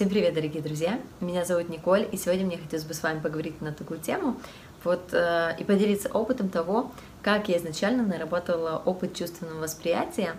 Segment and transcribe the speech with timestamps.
[0.00, 0.98] Всем привет, дорогие друзья!
[1.20, 4.40] Меня зовут Николь, и сегодня мне хотелось бы с вами поговорить на такую тему
[4.82, 10.36] вот, э, и поделиться опытом того, как я изначально наработала опыт чувственного восприятия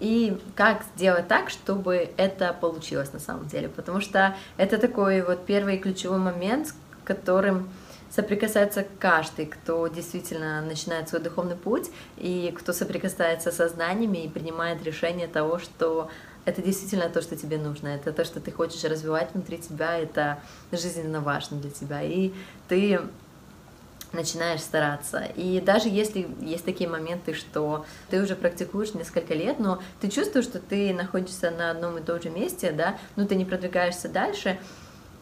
[0.00, 3.68] и как сделать так, чтобы это получилось на самом деле.
[3.68, 6.74] Потому что это такой вот первый ключевой момент, с
[7.04, 7.68] которым
[8.08, 14.82] соприкасается каждый, кто действительно начинает свой духовный путь и кто соприкасается со знаниями и принимает
[14.82, 16.10] решение того, что
[16.44, 20.40] это действительно то, что тебе нужно, это то, что ты хочешь развивать внутри тебя, это
[20.72, 22.32] жизненно важно для тебя, и
[22.68, 23.00] ты
[24.12, 25.24] начинаешь стараться.
[25.36, 30.44] И даже если есть такие моменты, что ты уже практикуешь несколько лет, но ты чувствуешь,
[30.44, 34.58] что ты находишься на одном и том же месте, да, но ты не продвигаешься дальше,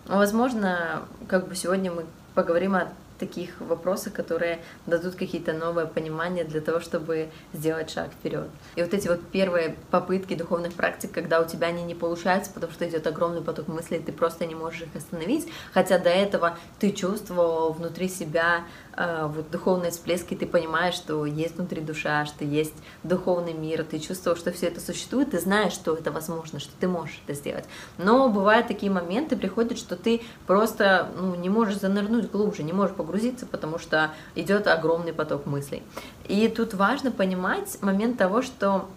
[0.07, 2.89] возможно, как бы сегодня мы поговорим о
[3.21, 8.49] таких вопросах, которые дадут какие-то новые понимания для того, чтобы сделать шаг вперед.
[8.75, 12.73] И вот эти вот первые попытки духовных практик, когда у тебя они не получаются, потому
[12.73, 16.91] что идет огромный поток мыслей, ты просто не можешь их остановить, хотя до этого ты
[16.91, 18.65] чувствовал внутри себя
[18.97, 24.37] вот духовные всплески, ты понимаешь, что есть внутри душа, что есть духовный мир, ты чувствовал,
[24.37, 27.65] что все это существует, ты знаешь, что это возможно, что ты можешь это сделать.
[27.99, 32.95] Но бывают такие моменты, приходят, что ты просто ну, не можешь занырнуть глубже, не можешь
[32.95, 35.83] погрузиться, потому что идет огромный поток мыслей.
[36.29, 38.89] И тут важно понимать момент того, что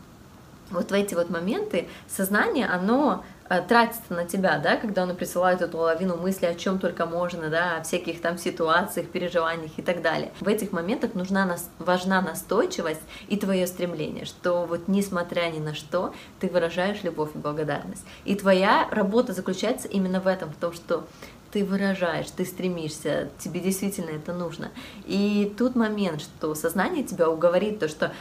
[0.72, 3.24] вот в эти вот моменты сознание, оно
[3.68, 7.78] тратится на тебя, да, когда он присылает эту лавину мыслей, о чем только можно, да,
[7.78, 10.32] о всяких там ситуациях, переживаниях и так далее.
[10.40, 15.74] В этих моментах нужна нас, важна настойчивость и твое стремление, что вот несмотря ни на
[15.74, 18.06] что, ты выражаешь любовь и благодарность.
[18.26, 21.06] И твоя работа заключается именно в этом, в том, что
[21.52, 24.72] ты выражаешь, ты стремишься, тебе действительно это нужно.
[25.06, 28.12] И тут момент, что сознание тебя уговорит то, что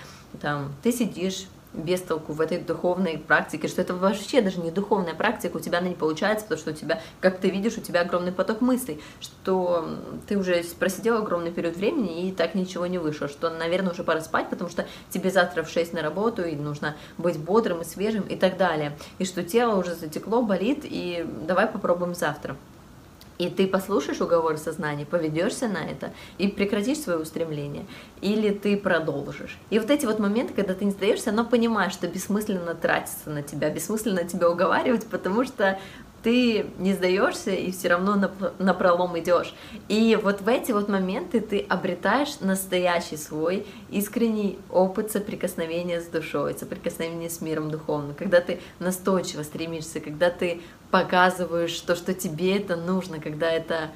[0.40, 5.14] там ты сидишь без толку в этой духовной практике, что это вообще даже не духовная
[5.14, 8.02] практика, у тебя она не получается, потому что у тебя, как ты видишь, у тебя
[8.02, 9.88] огромный поток мыслей, что
[10.26, 14.20] ты уже просидел огромный период времени и так ничего не вышло, что, наверное, уже пора
[14.20, 18.22] спать, потому что тебе завтра в 6 на работу, и нужно быть бодрым и свежим
[18.22, 22.56] и так далее, и что тело уже затекло, болит, и давай попробуем завтра.
[23.42, 27.86] И ты послушаешь уговор сознания, поведешься на это и прекратишь свое устремление,
[28.20, 29.58] или ты продолжишь.
[29.68, 33.42] И вот эти вот моменты, когда ты не сдаешься, но понимаешь, что бессмысленно тратиться на
[33.42, 35.80] тебя, бессмысленно тебя уговаривать, потому что
[36.22, 39.54] ты не сдаешься и все равно на, пролом идешь.
[39.88, 46.54] И вот в эти вот моменты ты обретаешь настоящий свой искренний опыт соприкосновения с душой,
[46.58, 50.60] соприкосновения с миром духовным, когда ты настойчиво стремишься, когда ты
[50.90, 53.90] показываешь то, что тебе это нужно, когда это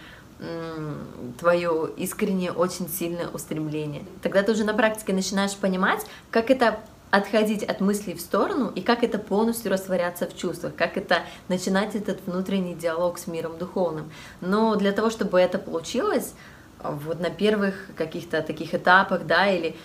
[1.38, 4.04] твое искреннее, очень сильное устремление.
[4.22, 6.80] Тогда ты уже на практике начинаешь понимать, как это
[7.16, 11.94] отходить от мыслей в сторону и как это полностью растворяться в чувствах, как это начинать
[11.94, 14.10] этот внутренний диалог с миром духовным.
[14.40, 16.34] Но для того, чтобы это получилось,
[16.82, 19.76] вот на первых каких-то таких этапах, да, или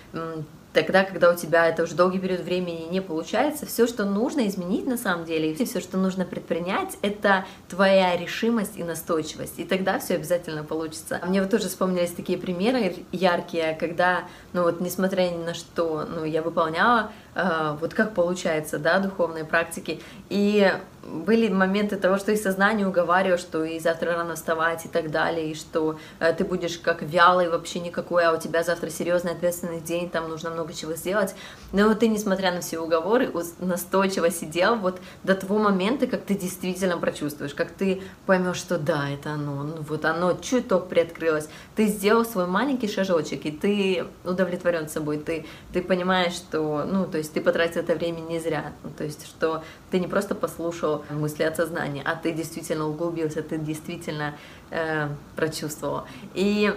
[0.74, 4.86] тогда, когда у тебя это уже долгий период времени не получается, все, что нужно изменить
[4.86, 10.00] на самом деле, и все, что нужно предпринять, это твоя решимость и настойчивость, и тогда
[10.00, 11.20] все обязательно получится.
[11.26, 16.24] Мне вот тоже вспомнились такие примеры яркие, когда, ну вот, несмотря ни на что, ну,
[16.24, 20.72] я выполняла вот как получается, да, духовные практики, и
[21.04, 25.52] были моменты того, что и сознание уговаривало, что и завтра рано вставать и так далее,
[25.52, 29.82] и что э, ты будешь как вялый вообще никакой, а у тебя завтра серьезный ответственный
[29.82, 31.36] день, там нужно много чего сделать.
[31.72, 36.98] Но ты, несмотря на все уговоры, настойчиво сидел вот до того момента, как ты действительно
[36.98, 41.50] прочувствуешь, как ты поймешь, что да, это оно, ну вот оно чуток приоткрылось.
[41.82, 47.18] Ты сделал свой маленький шажочек, и ты удовлетворен собой, ты, ты понимаешь, что, ну, то
[47.18, 51.04] есть ты потратил это время не зря, ну, то есть что ты не просто послушал
[51.10, 54.36] мысли от сознания, а ты действительно углубился, ты действительно
[54.70, 56.04] э, прочувствовал.
[56.36, 56.72] И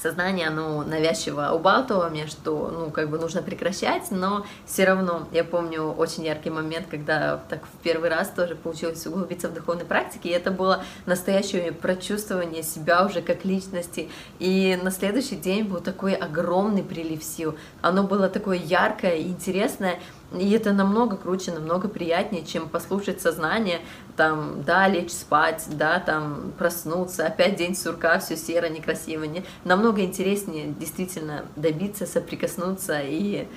[0.00, 5.44] сознание, оно навязчиво убалтывало мне, что, ну, как бы нужно прекращать, но все равно, я
[5.44, 10.30] помню очень яркий момент, когда так в первый раз тоже получилось углубиться в духовной практике,
[10.30, 14.08] и это было настоящее прочувствование себя уже как личности,
[14.38, 19.98] и на следующий день был такой огромный прилив сил, оно было такое яркое интересное,
[20.32, 23.80] и это намного круче, намного приятнее, чем послушать сознание,
[24.16, 29.24] там, да, лечь спать, да, там, проснуться, опять день сурка, все серо, некрасиво.
[29.24, 29.44] Не?
[29.64, 33.48] Намного интереснее действительно добиться, соприкоснуться и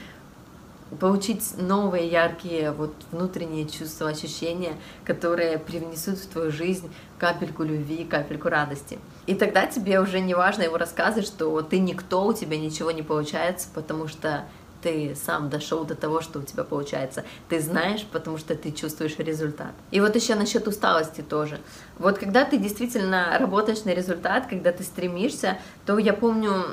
[0.99, 4.73] получить новые яркие вот внутренние чувства, ощущения,
[5.05, 8.99] которые привнесут в твою жизнь капельку любви, капельку радости.
[9.25, 13.03] И тогда тебе уже не важно его рассказывать, что ты никто, у тебя ничего не
[13.03, 14.45] получается, потому что
[14.81, 17.23] ты сам дошел до того, что у тебя получается.
[17.49, 19.71] Ты знаешь, потому что ты чувствуешь результат.
[19.91, 21.59] И вот еще насчет усталости тоже.
[21.97, 26.65] Вот когда ты действительно работаешь на результат, когда ты стремишься, то я помню,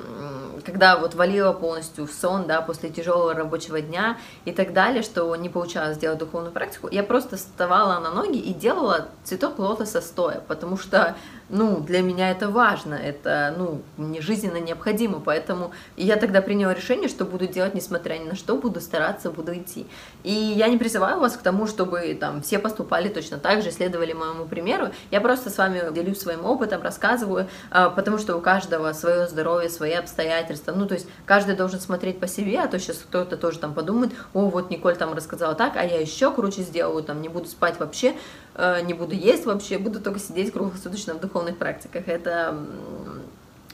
[0.65, 5.35] когда вот валила полностью в сон, да, после тяжелого рабочего дня и так далее, что
[5.37, 10.43] не получалось сделать духовную практику, я просто вставала на ноги и делала цветок лотоса стоя,
[10.47, 11.17] потому что
[11.49, 17.09] ну, для меня это важно, это, ну, мне жизненно необходимо, поэтому я тогда приняла решение,
[17.09, 19.87] что буду делать, несмотря ни на что, буду стараться, буду идти.
[20.25, 24.13] И я не призываю вас к тому, чтобы там все поступали точно так же, следовали
[24.13, 28.93] моему примеру, я просто с вами делюсь своим опытом, рассказываю, а, потому что у каждого
[28.93, 32.99] свое здоровье, свои обстоятельства, ну, то есть каждый должен смотреть по себе, а то сейчас
[32.99, 37.03] кто-то тоже там подумает, о, вот Николь там рассказала так, а я еще круче сделаю,
[37.03, 38.15] там, не буду спать вообще,
[38.85, 42.09] не буду есть вообще, буду только сидеть круглосуточно в духовных практиках.
[42.09, 42.59] Это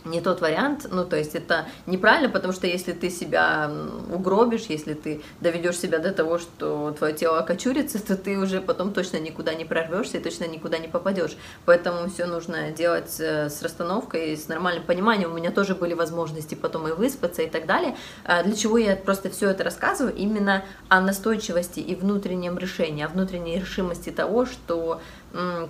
[0.05, 3.71] не тот вариант, ну, то есть это неправильно, потому что если ты себя
[4.13, 8.93] угробишь, если ты доведешь себя до того, что твое тело окочурится, то ты уже потом
[8.93, 11.37] точно никуда не прорвешься и точно никуда не попадешь.
[11.65, 15.33] Поэтому все нужно делать э, с расстановкой, с нормальным пониманием.
[15.33, 17.97] У меня тоже были возможности потом и выспаться и так далее.
[18.25, 20.15] А для чего я просто все это рассказываю?
[20.15, 25.01] Именно о настойчивости и внутреннем решении, о внутренней решимости того, что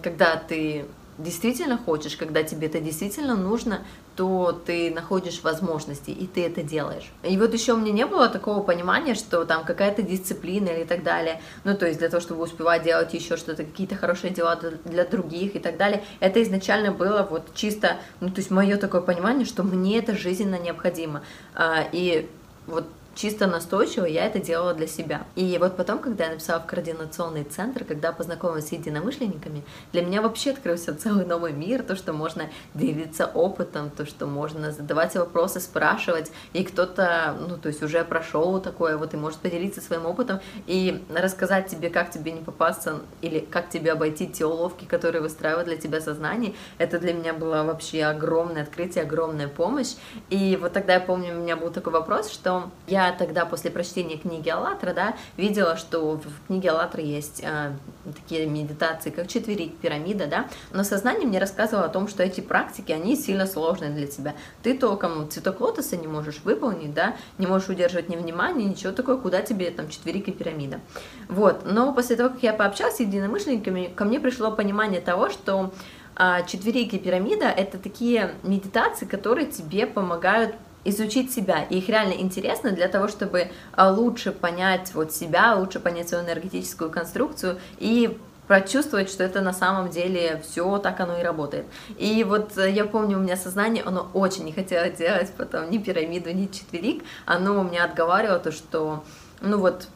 [0.02, 0.86] когда ты
[1.18, 3.80] действительно хочешь, когда тебе это действительно нужно,
[4.16, 7.10] то ты находишь возможности, и ты это делаешь.
[7.22, 11.02] И вот еще у меня не было такого понимания, что там какая-то дисциплина или так
[11.02, 15.04] далее, ну, то есть для того, чтобы успевать делать еще что-то, какие-то хорошие дела для
[15.04, 19.46] других и так далее, это изначально было вот чисто, ну, то есть мое такое понимание,
[19.46, 21.22] что мне это жизненно необходимо.
[21.54, 22.28] А, и
[22.66, 25.24] вот чисто настойчиво я это делала для себя.
[25.34, 29.62] И вот потом, когда я написала в координационный центр, когда познакомилась с единомышленниками,
[29.92, 34.72] для меня вообще открылся целый новый мир, то, что можно делиться опытом, то, что можно
[34.72, 39.80] задавать вопросы, спрашивать, и кто-то, ну, то есть уже прошел такое, вот и может поделиться
[39.80, 44.84] своим опытом и рассказать тебе, как тебе не попасться, или как тебе обойти те уловки,
[44.84, 46.54] которые выстраивают для тебя сознание.
[46.78, 49.94] Это для меня было вообще огромное открытие, огромная помощь.
[50.30, 54.16] И вот тогда я помню, у меня был такой вопрос, что я тогда после прочтения
[54.16, 57.72] книги «АЛЛАТРА» да, видела, что в книге «АЛЛАТРА» есть э,
[58.04, 62.92] такие медитации, как четверик, пирамида, да, но сознание мне рассказывало о том, что эти практики,
[62.92, 64.34] они сильно сложные для тебя.
[64.62, 69.16] Ты толком цветок лотоса не можешь выполнить, да, не можешь удерживать ни внимания, ничего такое,
[69.16, 70.80] куда тебе там четверик и пирамида.
[71.28, 75.72] Вот, но после того, как я пообщалась с единомышленниками, ко мне пришло понимание того, что
[76.16, 80.54] а, четверик и пирамида— это такие медитации, которые тебе помогают
[80.84, 81.64] изучить себя.
[81.64, 86.24] И их реально интересно для того, чтобы а, лучше понять вот себя, лучше понять свою
[86.24, 91.64] энергетическую конструкцию и прочувствовать, что это на самом деле все так оно и работает.
[91.98, 95.78] И вот э, я помню, у меня сознание, оно очень не хотело делать потом ни
[95.78, 99.02] пирамиду, ни четверик, оно у меня отговаривало то, что
[99.40, 99.88] ну вот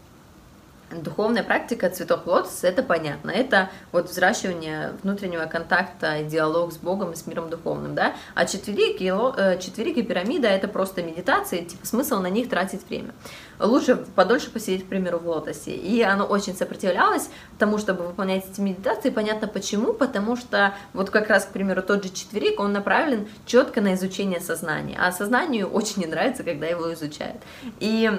[0.91, 7.17] Духовная практика цветов лотоса, это понятно, это вот взращивание внутреннего контакта, диалог с Богом и
[7.17, 11.87] с миром духовным, да, а четверик и, э, четверик и пирамида это просто медитации, типа
[11.87, 13.13] смысл на них тратить время.
[13.61, 18.61] Лучше подольше посидеть, к примеру, в лотосе, и оно очень сопротивлялось тому, чтобы выполнять эти
[18.61, 23.29] медитации, понятно почему, потому что вот как раз, к примеру, тот же четверик, он направлен
[23.45, 27.43] четко на изучение сознания, а сознанию очень не нравится, когда его изучают.
[27.79, 28.11] И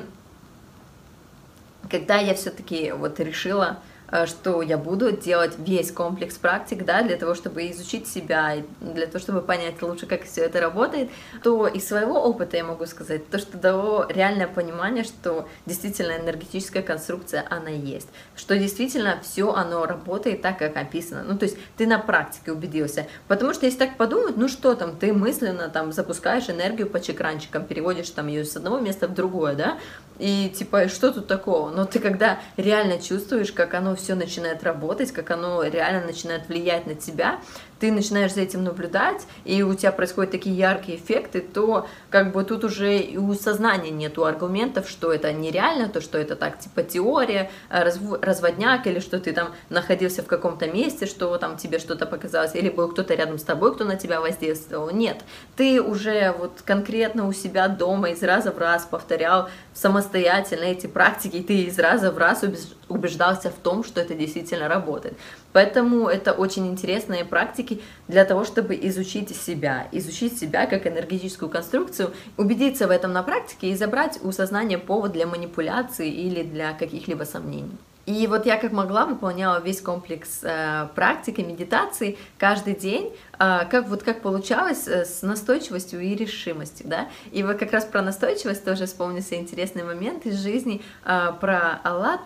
[1.90, 3.80] когда я все-таки вот решила
[4.26, 9.20] что я буду делать весь комплекс практик, да, для того, чтобы изучить себя, для того,
[9.20, 11.10] чтобы понять лучше, как все это работает,
[11.44, 16.84] то из своего опыта я могу сказать, то, что дало реальное понимание, что действительно энергетическая
[16.84, 21.88] конструкция, она есть, что действительно все оно работает так, как описано, ну, то есть ты
[21.88, 26.50] на практике убедился, потому что если так подумать, ну, что там, ты мысленно там запускаешь
[26.50, 29.78] энергию по чекранчикам, переводишь там ее с одного места в другое, да,
[30.20, 31.72] и типа, что тут такого?
[31.72, 36.88] Но ты когда реально чувствуешь, как оно все начинает работать, как оно реально начинает влиять
[36.88, 37.40] на тебя,
[37.80, 42.44] ты начинаешь за этим наблюдать, и у тебя происходят такие яркие эффекты, то как бы
[42.44, 46.84] тут уже и у сознания нету аргументов, что это нереально, то, что это так, типа
[46.84, 52.56] теория, разводняк, или что ты там находился в каком-то месте, что там тебе что-то показалось,
[52.56, 54.92] или был кто-то рядом с тобой, кто на тебя воздействовал.
[54.92, 55.24] Нет,
[55.56, 61.38] ты уже вот конкретно у себя дома из раза в раз повторял самостоятельно эти практики,
[61.38, 62.44] и ты из раза в раз
[62.90, 65.18] убеждался в том, что это действительно работает.
[65.54, 67.69] Поэтому это очень интересные практики
[68.08, 73.70] для того, чтобы изучить себя, изучить себя как энергетическую конструкцию, убедиться в этом на практике
[73.70, 77.78] и забрать у сознания повод для манипуляции или для каких-либо сомнений.
[78.10, 83.88] И вот я как могла выполняла весь комплекс э, практики, медитации каждый день, э, как
[83.88, 87.08] вот как получалось э, с настойчивостью и решимостью, да.
[87.32, 92.22] И вот как раз про настойчивость тоже вспомнился интересный момент из жизни э, про Аллат.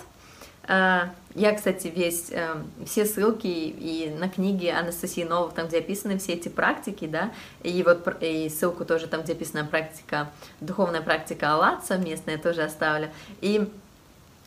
[0.67, 2.55] Э, я, кстати, весь, э,
[2.85, 7.31] все ссылки и на книги Анастасии Новых, там, где описаны все эти практики, да,
[7.63, 10.29] и вот и ссылку тоже там, где описана практика,
[10.61, 13.09] духовная практика Аллат совместная, тоже оставлю.
[13.41, 13.67] И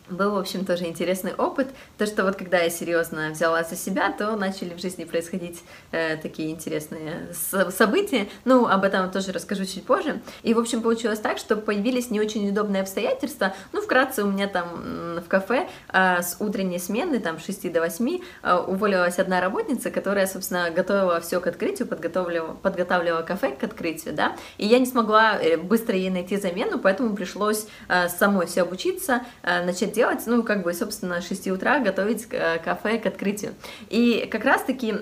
[0.09, 1.69] был, в общем, тоже интересный опыт.
[1.99, 6.17] То, что вот когда я серьезно взяла за себя, то начали в жизни происходить э,
[6.17, 7.29] такие интересные
[7.71, 8.29] события.
[8.45, 10.21] Ну, об этом тоже расскажу чуть позже.
[10.43, 13.55] И, в общем, получилось так, что появились не очень удобные обстоятельства.
[13.73, 17.81] Ну, вкратце, у меня там в кафе э, с утренней смены, там, с 6 до
[17.81, 23.65] 8, э, уволилась одна работница, которая, собственно, готовила все к открытию, подготовила, подготавливала кафе к
[23.65, 24.37] открытию, да.
[24.59, 29.23] И я не смогла э, быстро ей найти замену, поэтому пришлось э, самой все обучиться,
[29.43, 33.55] э, начать делать, ну, как бы, собственно, с 6 утра готовить э, кафе к открытию.
[33.89, 34.95] И как раз-таки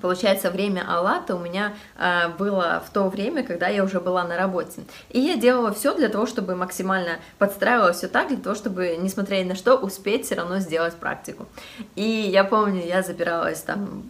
[0.00, 4.36] получается, время Аллата у меня э, было в то время, когда я уже была на
[4.36, 4.82] работе.
[5.10, 9.36] И я делала все для того, чтобы максимально подстраивала все так, для того, чтобы, несмотря
[9.36, 11.46] ни на что, успеть все равно сделать практику.
[11.94, 14.02] И я помню, я запиралась там,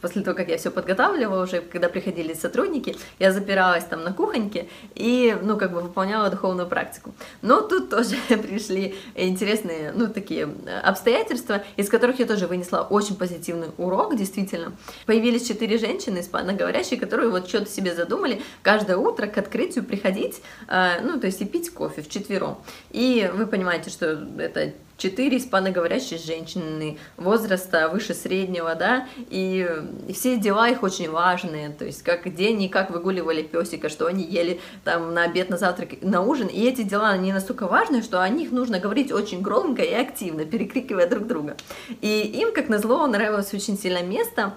[0.00, 4.68] после того, как я все подготавливала уже, когда приходили сотрудники, я запиралась там на кухоньке
[4.94, 7.14] и, ну, как бы выполняла духовную практику.
[7.42, 10.48] Но тут тоже пришли интересные, ну, такие
[10.82, 14.72] обстоятельства, из которых я тоже вынесла очень позитивный урок, действительно.
[15.06, 20.40] Появились появились четыре женщины испаноговорящие, которые вот что-то себе задумали каждое утро к открытию приходить,
[20.68, 22.58] э, ну, то есть и пить кофе в четвером.
[22.90, 29.68] И вы понимаете, что это четыре испаноговорящие женщины возраста выше среднего, да, и,
[30.14, 34.24] все дела их очень важные, то есть как день и как выгуливали песика, что они
[34.24, 38.22] ели там на обед, на завтрак, на ужин, и эти дела, они настолько важны, что
[38.22, 41.56] о них нужно говорить очень громко и активно, перекрикивая друг друга.
[42.00, 44.54] И им, как назло, нравилось очень сильно место,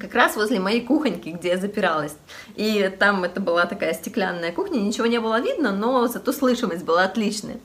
[0.00, 2.16] как раз возле моей кухоньки, где я запиралась.
[2.56, 7.04] И там это была такая стеклянная кухня, ничего не было видно, но зато слышимость была
[7.04, 7.58] отличная.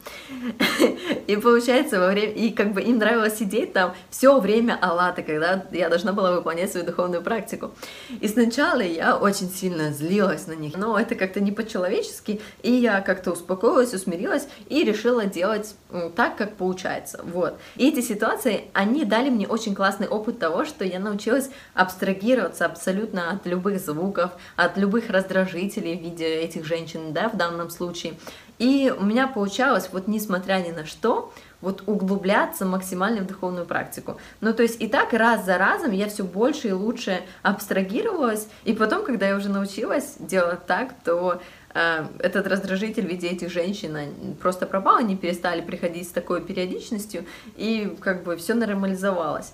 [1.28, 5.66] И получается, во время, и как бы им нравилось сидеть там все время Аллата, когда
[5.72, 7.72] я должна была выполнять свою духовную практику.
[8.20, 13.00] И сначала я очень сильно злилась на них, но это как-то не по-человечески, и я
[13.00, 15.76] как-то успокоилась, усмирилась и решила делать
[16.16, 17.22] так, как получается.
[17.24, 17.58] Вот.
[17.78, 22.66] И эти ситуации, они дали мне очень классный опыт того, что я научилась абстрагировать абстрагироваться
[22.66, 28.14] абсолютно от любых звуков, от любых раздражителей в виде этих женщин, да, в данном случае.
[28.60, 31.32] И у меня получалось, вот несмотря ни на что,
[31.62, 34.18] вот углубляться максимально в духовную практику.
[34.42, 38.74] Ну, то есть и так раз за разом я все больше и лучше абстрагировалась, и
[38.74, 41.40] потом, когда я уже научилась делать так, то
[41.74, 43.96] э, этот раздражитель в виде этих женщин
[44.42, 49.54] просто пропал, они перестали приходить с такой периодичностью, и как бы все нормализовалось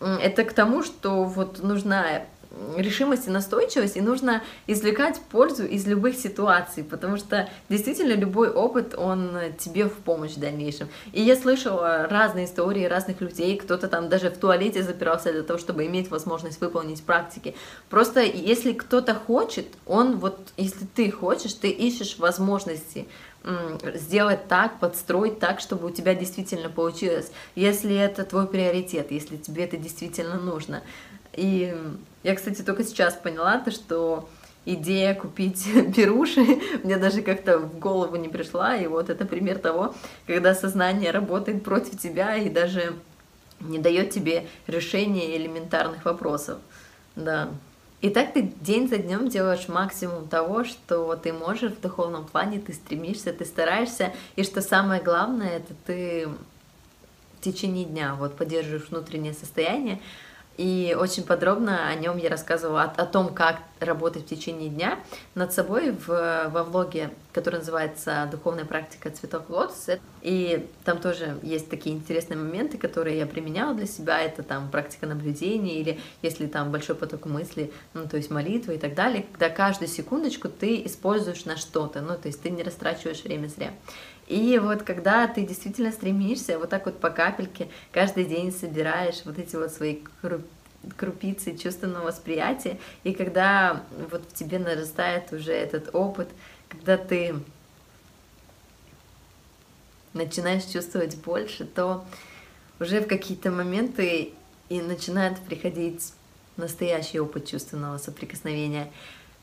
[0.00, 2.22] это к тому, что вот нужна
[2.76, 8.94] решимость и настойчивость, и нужно извлекать пользу из любых ситуаций, потому что действительно любой опыт,
[8.96, 10.88] он тебе в помощь в дальнейшем.
[11.12, 15.58] И я слышала разные истории разных людей, кто-то там даже в туалете запирался для того,
[15.58, 17.54] чтобы иметь возможность выполнить практики.
[17.90, 23.06] Просто если кто-то хочет, он вот, если ты хочешь, ты ищешь возможности
[23.94, 29.64] сделать так, подстроить так, чтобы у тебя действительно получилось, если это твой приоритет, если тебе
[29.64, 30.82] это действительно нужно.
[31.34, 31.74] И
[32.22, 34.28] я, кстати, только сейчас поняла то, что
[34.64, 36.44] идея купить беруши
[36.82, 39.94] мне даже как-то в голову не пришла, и вот это пример того,
[40.26, 42.94] когда сознание работает против тебя и даже
[43.60, 46.58] не дает тебе решения элементарных вопросов.
[47.14, 47.48] Да.
[48.02, 52.60] И так ты день за днем делаешь максимум того, что ты можешь в духовном плане,
[52.60, 56.28] ты стремишься, ты стараешься, и что самое главное, это ты
[57.38, 60.00] в течение дня вот поддерживаешь внутреннее состояние,
[60.56, 64.98] и очень подробно о нем я рассказывала, о, о том, как работать в течение дня
[65.34, 69.98] над собой в, во влоге, который называется «Духовная практика цветов лотоса».
[70.22, 74.20] И там тоже есть такие интересные моменты, которые я применяла для себя.
[74.20, 78.78] Это там практика наблюдения или если там большой поток мыслей, ну то есть молитва и
[78.78, 83.22] так далее, когда каждую секундочку ты используешь на что-то, ну то есть ты не растрачиваешь
[83.22, 83.72] время зря.
[84.26, 89.38] И вот когда ты действительно стремишься, вот так вот по капельке каждый день собираешь вот
[89.38, 90.00] эти вот свои
[90.96, 96.28] крупицы чувственного восприятия, и когда вот в тебе нарастает уже этот опыт,
[96.68, 97.36] когда ты
[100.12, 102.04] начинаешь чувствовать больше, то
[102.80, 104.32] уже в какие-то моменты
[104.68, 106.12] и начинает приходить
[106.56, 108.90] настоящий опыт чувственного соприкосновения,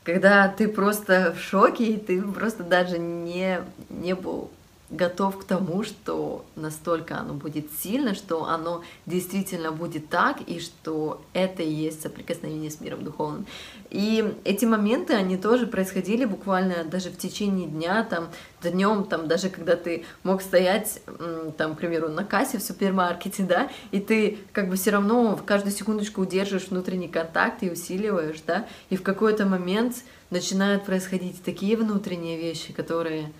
[0.02, 4.50] когда ты просто в шоке, и ты просто даже не, не был
[4.90, 11.22] готов к тому, что настолько оно будет сильно, что оно действительно будет так, и что
[11.32, 13.46] это и есть соприкосновение с миром духовным.
[13.90, 18.28] И эти моменты, они тоже происходили буквально даже в течение дня, там,
[18.62, 21.00] днем, там, даже когда ты мог стоять,
[21.56, 25.44] там, к примеру, на кассе в супермаркете, да, и ты как бы все равно в
[25.44, 29.96] каждую секундочку удерживаешь внутренний контакт и усиливаешь, да, и в какой-то момент
[30.30, 33.32] начинают происходить такие внутренние вещи, которые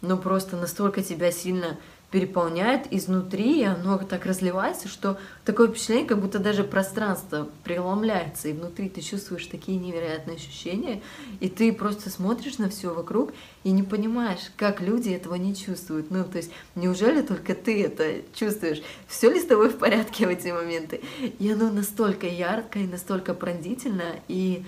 [0.00, 1.78] ну просто настолько тебя сильно
[2.10, 8.52] переполняет изнутри, и оно так разливается, что такое впечатление, как будто даже пространство преломляется, и
[8.52, 11.02] внутри ты чувствуешь такие невероятные ощущения,
[11.38, 16.10] и ты просто смотришь на все вокруг и не понимаешь, как люди этого не чувствуют.
[16.10, 18.82] Ну, то есть, неужели только ты это чувствуешь?
[19.06, 21.02] Все ли с тобой в порядке в эти моменты?
[21.38, 24.64] И оно настолько яркое, настолько пронзительно, и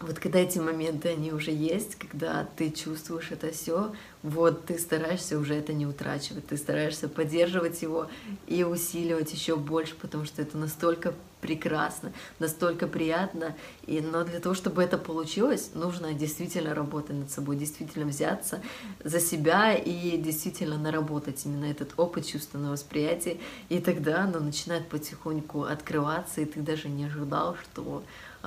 [0.00, 5.38] вот когда эти моменты, они уже есть, когда ты чувствуешь это все, вот ты стараешься
[5.38, 8.08] уже это не утрачивать, ты стараешься поддерживать его
[8.46, 13.56] и усиливать еще больше, потому что это настолько прекрасно, настолько приятно.
[13.86, 18.60] И, но для того, чтобы это получилось, нужно действительно работать над собой, действительно взяться
[19.02, 23.38] за себя и действительно наработать именно этот опыт чувственного восприятия.
[23.68, 28.02] И тогда оно начинает потихоньку открываться, и ты даже не ожидал, что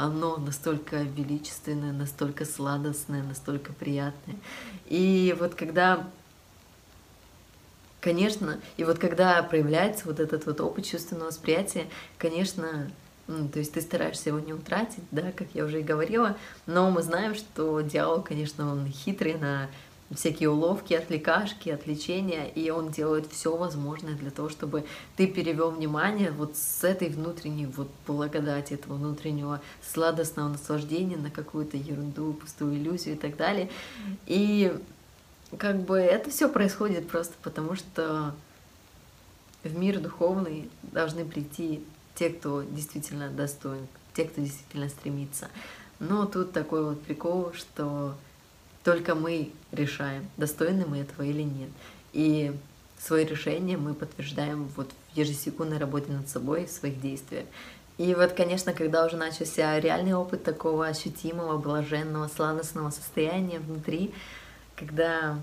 [0.06, 4.36] оно настолько величественное, настолько сладостное, настолько приятное.
[4.88, 6.08] И вот когда
[8.00, 11.86] Конечно, и вот когда проявляется вот этот вот опыт чувственного восприятия,
[12.18, 12.90] конечно,
[13.28, 17.04] то есть ты стараешься его не утратить, да, как я уже и говорила, но мы
[17.04, 19.70] знаем, что дьявол, конечно, он хитрый на
[20.14, 26.32] всякие уловки, отвлекашки, отвлечения, и он делает все возможное для того, чтобы ты перевел внимание
[26.32, 33.16] вот с этой внутренней вот благодати, этого внутреннего сладостного наслаждения на какую-то ерунду, пустую иллюзию
[33.16, 33.70] и так далее.
[34.26, 34.78] И
[35.58, 38.34] как бы это все происходит просто потому, что
[39.64, 41.84] в мир духовный должны прийти
[42.16, 45.50] те, кто действительно достоин, те, кто действительно стремится.
[46.00, 48.16] Но тут такой вот прикол, что
[48.84, 51.70] только мы решаем, достойны мы этого или нет.
[52.14, 52.54] И
[53.00, 57.46] свои решения мы подтверждаем вот в ежесекундной работе над собой, в своих действиях.
[57.98, 64.14] И вот, конечно, когда уже начался реальный опыт такого ощутимого, блаженного, сладостного состояния внутри,
[64.76, 65.38] когда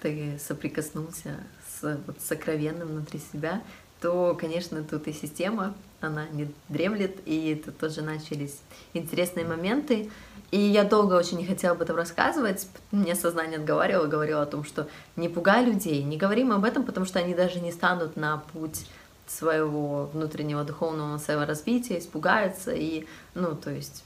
[0.00, 1.36] ты соприкоснулся
[1.68, 3.62] с вот, сокровенным внутри себя,
[4.00, 8.60] то, конечно, тут и система, она не дремлет, и тут тоже начались
[8.92, 10.10] интересные моменты.
[10.50, 12.68] И я долго очень не хотела об этом рассказывать.
[12.90, 14.86] Мне сознание отговаривало, говорило о том, что
[15.16, 18.86] не пугай людей, не говорим об этом, потому что они даже не станут на путь
[19.26, 24.04] своего внутреннего духовного своего развития, испугаются, и, ну, то есть,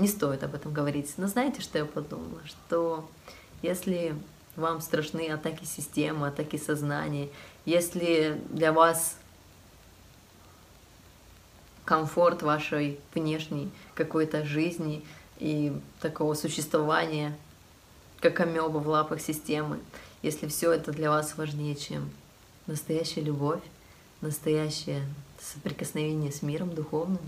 [0.00, 1.12] не стоит об этом говорить.
[1.16, 2.40] Но знаете, что я подумала?
[2.44, 3.08] Что
[3.62, 4.14] если
[4.56, 7.28] вам страшны атаки системы, атаки сознания,
[7.64, 9.16] если для вас
[11.84, 15.04] комфорт вашей внешней какой-то жизни
[15.38, 17.36] и такого существования,
[18.20, 19.78] как амеба в лапах системы,
[20.22, 22.10] если все это для вас важнее, чем
[22.66, 23.60] настоящая любовь,
[24.20, 25.02] настоящее
[25.38, 27.20] соприкосновение с миром духовным,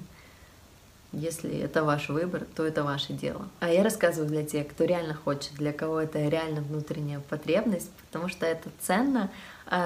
[1.13, 3.49] если это ваш выбор, то это ваше дело.
[3.61, 8.29] А я рассказываю для тех, кто реально хочет, для кого это реально внутренняя потребность, потому
[8.29, 9.31] что это ценно,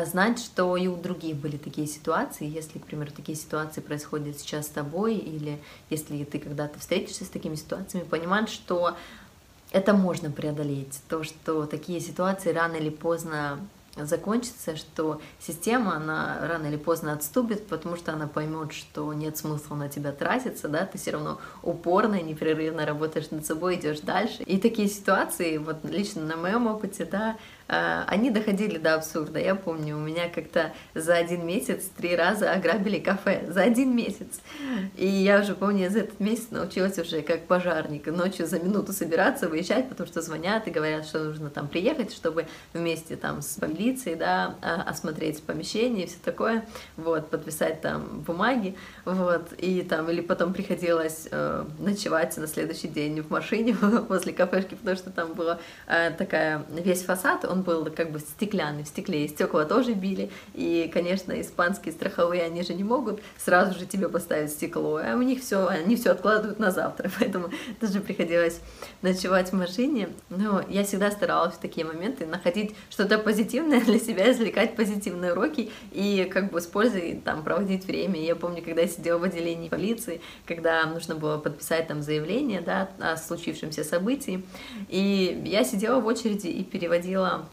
[0.04, 2.46] знать, что и у других были такие ситуации.
[2.46, 7.28] Если, к примеру, такие ситуации происходят сейчас с тобой, или если ты когда-то встретишься с
[7.28, 8.96] такими ситуациями, понимать, что
[9.72, 11.00] это можно преодолеть.
[11.08, 13.60] То, что такие ситуации рано или поздно
[13.96, 19.74] закончится, что система, она рано или поздно отступит, потому что она поймет, что нет смысла
[19.74, 24.42] на тебя тратиться, да, ты все равно упорно и непрерывно работаешь над собой, идешь дальше.
[24.44, 29.38] И такие ситуации, вот лично на моем опыте, да, а, они доходили до абсурда.
[29.38, 33.44] Я помню, у меня как-то за один месяц три раза ограбили кафе.
[33.48, 34.40] За один месяц.
[34.96, 39.48] И я уже помню, за этот месяц научилась уже как пожарник ночью за минуту собираться,
[39.48, 44.16] выезжать, потому что звонят и говорят, что нужно там приехать, чтобы вместе там с полицией,
[44.16, 46.64] да, а, осмотреть помещение и все такое,
[46.96, 53.20] вот, подписать там бумаги, вот, и там, или потом приходилось э, ночевать на следующий день
[53.22, 53.72] в машине
[54.08, 58.84] возле кафешки, потому что там была э, такая, весь фасад, он был как бы стеклянный,
[58.84, 63.78] в стекле, и стекла тоже били, и, конечно, испанские страховые, они же не могут сразу
[63.78, 68.00] же тебе поставить стекло, а у них все, они все откладывают на завтра, поэтому тоже
[68.00, 68.60] приходилось
[69.02, 74.30] ночевать в машине, но я всегда старалась в такие моменты находить что-то позитивное для себя,
[74.30, 78.20] извлекать позитивные уроки и как бы с пользой там проводить время.
[78.20, 82.90] Я помню, когда я сидела в отделении полиции, когда нужно было подписать там заявление, да,
[82.98, 84.44] о случившемся событии,
[84.88, 87.48] и я сидела в очереди и переводила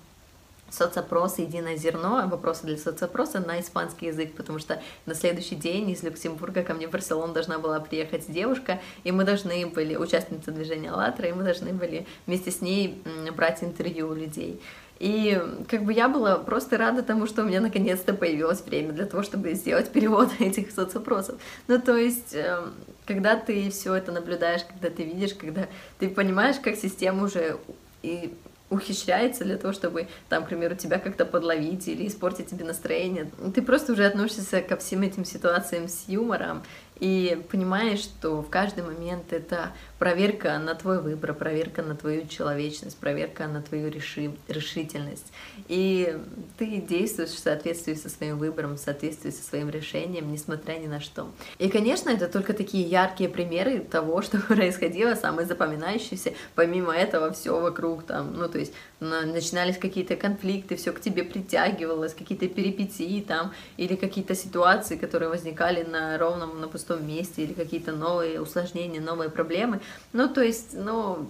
[0.69, 6.03] соцопрос «Единое зерно», вопросы для соцопроса на испанский язык, потому что на следующий день из
[6.03, 10.91] Люксембурга ко мне в Барселону должна была приехать девушка, и мы должны были, участница движения
[10.91, 13.01] «АЛЛАТРА», и мы должны были вместе с ней
[13.35, 14.61] брать интервью у людей.
[14.99, 19.05] И как бы я была просто рада тому, что у меня наконец-то появилось время для
[19.05, 21.39] того, чтобы сделать перевод этих соцопросов.
[21.67, 22.73] Ну, то есть, эм,
[23.05, 25.67] когда ты все это наблюдаешь, когда ты видишь, когда
[25.99, 27.57] ты понимаешь, как система уже
[28.01, 28.33] и
[28.69, 33.31] ухищряется для того, чтобы, там, к примеру, тебя как-то подловить или испортить тебе настроение.
[33.53, 36.63] Ты просто уже относишься ко всем этим ситуациям с юмором
[36.99, 42.97] и понимаешь, что в каждый момент это проверка на твой выбор, проверка на твою человечность,
[42.97, 45.31] проверка на твою реши, решительность.
[45.67, 46.17] И
[46.57, 50.99] ты действуешь в соответствии со своим выбором, в соответствии со своим решением, несмотря ни на
[50.99, 51.29] что.
[51.57, 56.33] И, конечно, это только такие яркие примеры того, что происходило, самые запоминающиеся.
[56.55, 62.13] Помимо этого, все вокруг там, ну, то есть начинались какие-то конфликты, все к тебе притягивалось,
[62.13, 67.91] какие-то перипетии там, или какие-то ситуации, которые возникали на ровном, на пустом месте, или какие-то
[67.91, 69.81] новые усложнения, новые проблемы.
[70.13, 71.29] Ну, то есть, ну,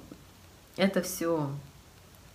[0.76, 1.50] это все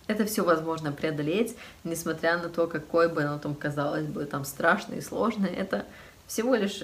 [0.07, 4.95] это все возможно преодолеть, несмотря на то, какой бы оно там казалось бы там страшно
[4.95, 5.85] и сложно, это
[6.27, 6.81] всего лишь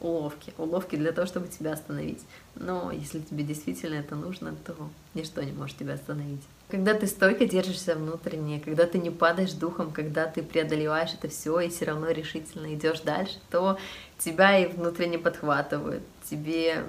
[0.00, 2.22] уловки, уловки для того, чтобы тебя остановить.
[2.54, 4.74] Но если тебе действительно это нужно, то
[5.14, 6.42] ничто не может тебя остановить.
[6.68, 11.60] Когда ты стойко держишься внутренне, когда ты не падаешь духом, когда ты преодолеваешь это все
[11.60, 13.78] и все равно решительно идешь дальше, то
[14.18, 16.84] тебя и внутренне подхватывают, тебе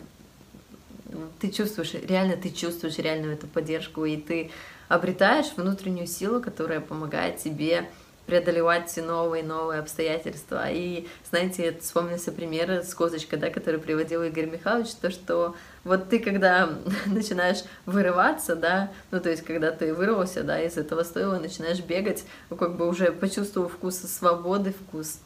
[1.39, 4.52] ты чувствуешь, реально ты чувствуешь реальную эту поддержку, и ты
[4.88, 7.89] обретаешь внутреннюю силу, которая помогает тебе
[8.28, 10.70] преодолевать все новые и новые обстоятельства.
[10.70, 16.20] И, знаете, вспомнился пример с козочкой, да, который приводил Игорь Михайлович, то, что вот ты,
[16.20, 16.70] когда
[17.06, 22.26] начинаешь вырываться, да, ну, то есть, когда ты вырвался, да, из этого стойла, начинаешь бегать,
[22.50, 25.20] как бы уже почувствовав вкус свободы, вкус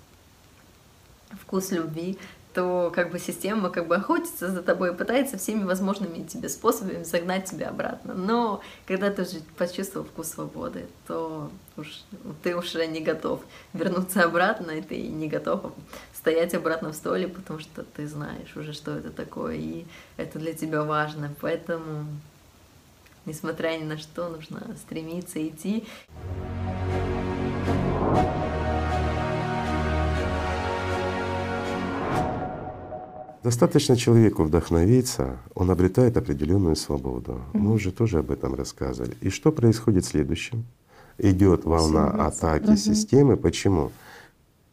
[1.41, 2.17] вкус любви,
[2.53, 7.03] то как бы система как бы охотится за тобой и пытается всеми возможными тебе способами
[7.03, 8.13] загнать тебя обратно.
[8.13, 12.03] Но когда ты уже почувствовал вкус свободы, то уж,
[12.43, 13.41] ты уже не готов
[13.73, 15.71] вернуться обратно, и ты не готов
[16.13, 19.85] стоять обратно в столе, потому что ты знаешь уже, что это такое, и
[20.17, 21.33] это для тебя важно.
[21.39, 22.05] Поэтому,
[23.25, 25.87] несмотря ни на что, нужно стремиться идти.
[33.43, 37.41] Достаточно человеку вдохновиться, он обретает определенную свободу.
[37.53, 39.15] Мы уже тоже об этом рассказывали.
[39.21, 40.65] И что происходит следующим?
[41.17, 42.75] Идет волна атаки угу.
[42.77, 43.37] системы.
[43.37, 43.91] Почему?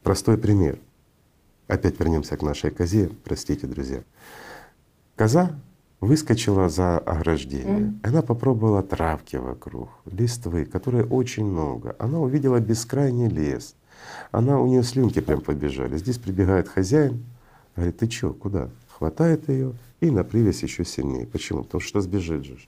[0.02, 0.78] Простой пример.
[1.66, 4.02] Опять вернемся к нашей козе, простите, друзья.
[5.16, 5.58] Коза
[6.00, 7.80] выскочила за ограждение.
[7.80, 7.98] Mm.
[8.02, 11.96] Она попробовала травки вокруг, листвы, которые очень много.
[11.98, 13.74] Она увидела бескрайний лес.
[14.30, 15.98] Она у нее слюнки прям побежали.
[15.98, 17.24] Здесь прибегает хозяин,
[17.78, 18.70] Говорит, ты чё, куда?
[18.88, 21.28] Хватает ее и на привязь еще сильнее.
[21.28, 21.62] Почему?
[21.62, 22.58] Потому что сбежит же.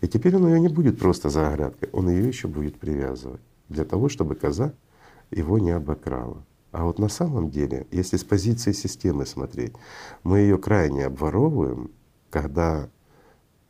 [0.00, 3.84] И теперь он ее не будет просто за оградкой, он ее еще будет привязывать для
[3.84, 4.72] того, чтобы коза
[5.32, 6.44] его не обокрала.
[6.70, 9.72] А вот на самом деле, если с позиции системы смотреть,
[10.22, 11.90] мы ее крайне обворовываем,
[12.30, 12.88] когда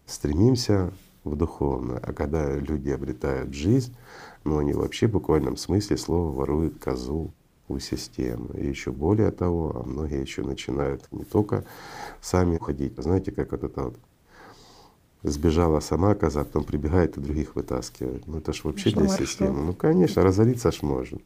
[0.05, 0.93] стремимся
[1.25, 3.97] в духовное, а когда люди обретают жизнь,
[4.45, 7.33] ну они вообще в буквальном смысле слова воруют козу,
[7.69, 8.49] у системы.
[8.55, 11.65] И еще более того, а многие еще начинают не только
[12.21, 12.95] сами ходить.
[12.97, 13.97] Знаете, как вот это вот
[15.23, 18.27] сбежала сама коза, потом прибегает и других вытаскивает.
[18.27, 19.65] Ну это ж вообще для системы.
[19.65, 21.19] Ну конечно, разориться ж можно.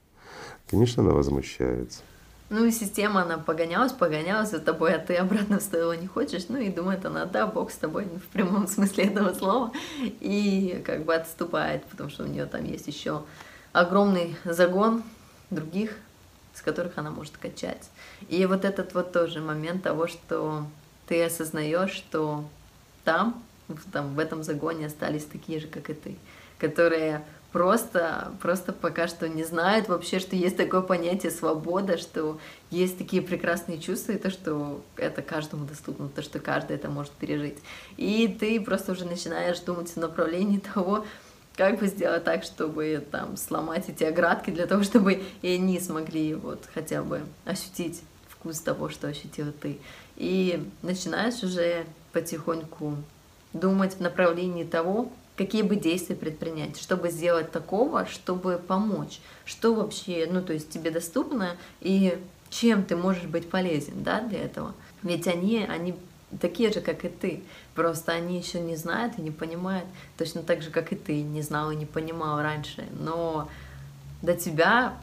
[0.70, 2.00] Конечно, она возмущается.
[2.48, 6.46] Ну и система, она погонялась, погонялась за тобой, а ты обратно в стоило не хочешь,
[6.48, 11.04] ну и думает она, да, Бог с тобой в прямом смысле этого слова, и как
[11.04, 13.22] бы отступает, потому что у нее там есть еще
[13.72, 15.04] огромный загон
[15.50, 15.96] других
[16.54, 17.90] с которых она может качать.
[18.28, 20.66] И вот этот вот тоже момент того, что
[21.06, 22.44] ты осознаешь, что
[23.04, 26.16] там, в, там, в этом загоне остались такие же, как и ты,
[26.58, 32.38] которые просто, просто пока что не знают вообще, что есть такое понятие свобода, что
[32.70, 37.12] есть такие прекрасные чувства, и то, что это каждому доступно, то, что каждый это может
[37.12, 37.58] пережить.
[37.96, 41.04] И ты просто уже начинаешь думать в направлении того,
[41.60, 46.34] как бы сделать так, чтобы там сломать эти оградки для того, чтобы и они смогли
[46.34, 49.78] вот хотя бы ощутить вкус того, что ощутила ты.
[50.16, 52.96] И начинаешь уже потихоньку
[53.52, 60.26] думать в направлении того, какие бы действия предпринять, чтобы сделать такого, чтобы помочь, что вообще,
[60.30, 62.18] ну, то есть тебе доступно и
[62.48, 64.74] чем ты можешь быть полезен, да, для этого.
[65.02, 65.94] Ведь они, они
[66.40, 67.42] такие же, как и ты.
[67.74, 71.42] Просто они еще не знают и не понимают, точно так же, как и ты не
[71.42, 72.86] знал и не понимал раньше.
[72.98, 73.48] Но
[74.22, 74.96] до тебя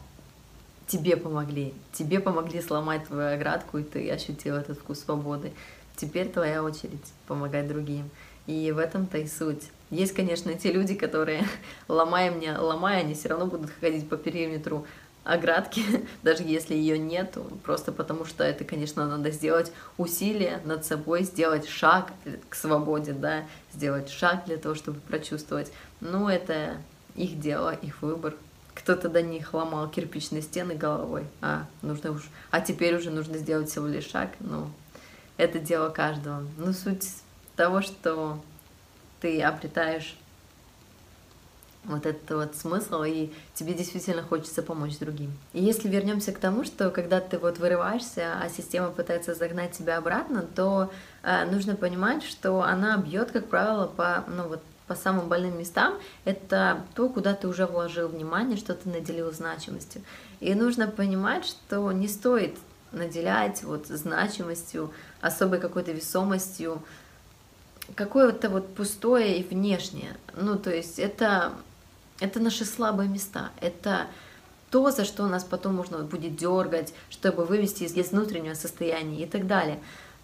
[0.88, 5.52] тебе помогли, тебе помогли сломать твою оградку, и ты ощутил этот вкус свободы.
[5.96, 8.10] Теперь твоя очередь помогать другим.
[8.46, 9.70] И в этом-то и суть.
[9.90, 11.44] Есть, конечно, те люди, которые,
[11.88, 14.86] ломая меня, ломая, они все равно будут ходить по периметру
[15.28, 15.84] оградки,
[16.24, 21.68] даже если ее нет, просто потому что это, конечно, надо сделать усилие над собой, сделать
[21.68, 22.12] шаг
[22.50, 25.72] к свободе, да, сделать шаг для того, чтобы прочувствовать.
[26.00, 26.78] Ну, это
[27.16, 28.36] их дело, их выбор.
[28.74, 33.70] Кто-то до них ломал кирпичные стены головой, а нужно уж, а теперь уже нужно сделать
[33.70, 34.30] всего лишь шаг.
[34.40, 34.70] Ну,
[35.36, 36.46] это дело каждого.
[36.58, 37.08] Ну, суть
[37.56, 38.40] того, что
[39.20, 40.16] ты обретаешь
[41.88, 45.32] вот этот вот смысл, и тебе действительно хочется помочь другим.
[45.54, 49.98] И если вернемся к тому, что когда ты вот вырываешься, а система пытается загнать тебя
[49.98, 50.92] обратно, то
[51.24, 55.96] э, нужно понимать, что она бьет, как правило, по, ну вот, по самым больным местам.
[56.26, 60.02] Это то, куда ты уже вложил внимание, что ты наделил значимостью.
[60.40, 62.58] И нужно понимать, что не стоит
[62.92, 66.82] наделять вот значимостью, особой какой-то весомостью,
[67.96, 70.16] какое-то вот пустое и внешнее.
[70.36, 71.54] Ну, то есть это
[72.20, 74.08] это наши слабые места, это
[74.70, 79.48] то, за что нас потом можно будет дергать, чтобы вывести из, внутреннего состояния и так
[79.48, 79.80] далее.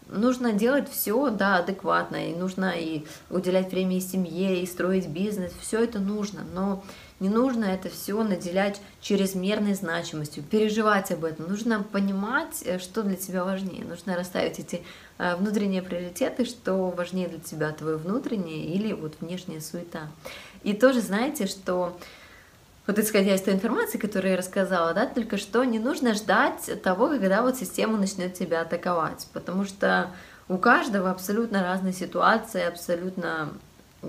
[0.10, 5.54] Нужно делать все, да, адекватно, и нужно и уделять время и семье, и строить бизнес,
[5.62, 6.84] все это нужно, но
[7.22, 11.48] не нужно это все наделять чрезмерной значимостью, переживать об этом.
[11.48, 13.86] Нужно понимать, э, что для тебя важнее.
[13.86, 14.84] Нужно расставить эти
[15.20, 20.10] э, внутренние приоритеты, что важнее для тебя, твое внутреннее или вот внешняя суета.
[20.64, 21.98] И тоже знаете, что
[22.86, 27.08] вот исходя из той информации, которую я рассказала, да, только что не нужно ждать того,
[27.08, 30.12] когда вот система начнет тебя атаковать, потому что
[30.50, 33.54] у каждого абсолютно разные ситуации, абсолютно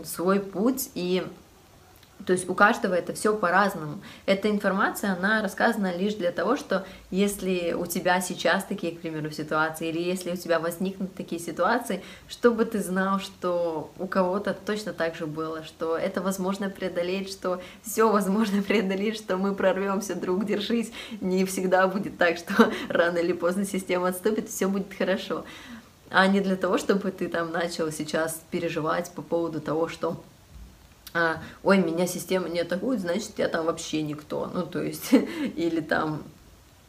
[0.04, 1.24] свой путь, и
[2.26, 4.00] то есть у каждого это все по-разному.
[4.26, 9.30] Эта информация, она рассказана лишь для того, что если у тебя сейчас такие, к примеру,
[9.30, 14.92] ситуации, или если у тебя возникнут такие ситуации, чтобы ты знал, что у кого-то точно
[14.92, 20.46] так же было, что это возможно преодолеть, что все возможно преодолеть, что мы прорвемся, друг,
[20.46, 20.92] держись.
[21.20, 25.44] Не всегда будет так, что рано или поздно система отступит, все будет хорошо.
[26.10, 30.22] А не для того, чтобы ты там начал сейчас переживать по поводу того, что
[31.62, 34.50] ой, меня система не атакует, значит, я там вообще никто.
[34.52, 35.12] Ну, то есть,
[35.56, 36.24] или там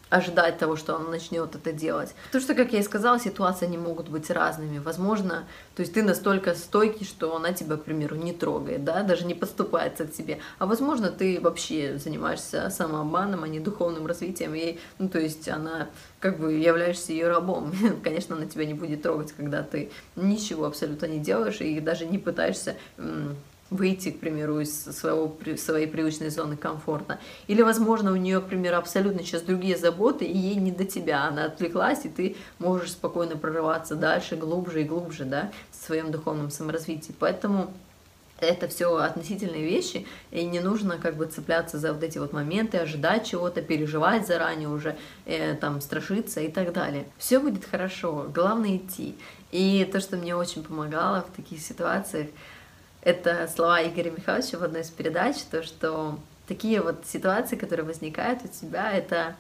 [0.10, 2.14] ожидать того, что он начнет это делать.
[2.28, 4.78] Потому что, как я и сказала, ситуации не могут быть разными.
[4.78, 9.26] Возможно, то есть ты настолько стойкий, что она тебя, к примеру, не трогает, да, даже
[9.26, 10.40] не подступается к тебе.
[10.60, 15.90] А возможно, ты вообще занимаешься самообманом, а не духовным развитием, и, ну, то есть она
[16.20, 17.74] как бы являешься ее рабом.
[18.04, 22.20] Конечно, она тебя не будет трогать, когда ты ничего абсолютно не делаешь и даже не
[22.20, 22.76] пытаешься
[23.70, 27.20] выйти, к примеру, из своего, своей привычной зоны комфорта.
[27.48, 31.24] Или, возможно, у нее, к примеру, абсолютно сейчас другие заботы, и ей не до тебя.
[31.26, 36.52] Она отвлеклась, и ты можешь спокойно прорываться дальше, глубже и глубже, да, в своем духовном
[36.52, 37.14] саморазвитии.
[37.18, 37.72] Поэтому
[38.40, 42.78] это все относительные вещи, и не нужно как бы цепляться за вот эти вот моменты,
[42.78, 47.06] ожидать чего-то, переживать заранее уже, э, там, страшиться и так далее.
[47.18, 49.16] Все будет хорошо, главное идти.
[49.52, 52.28] И то, что мне очень помогало в таких ситуациях,
[53.06, 58.42] это слова Игоря Михайловича в одной из передач, то, что такие вот ситуации, которые возникают
[58.44, 59.36] у тебя, это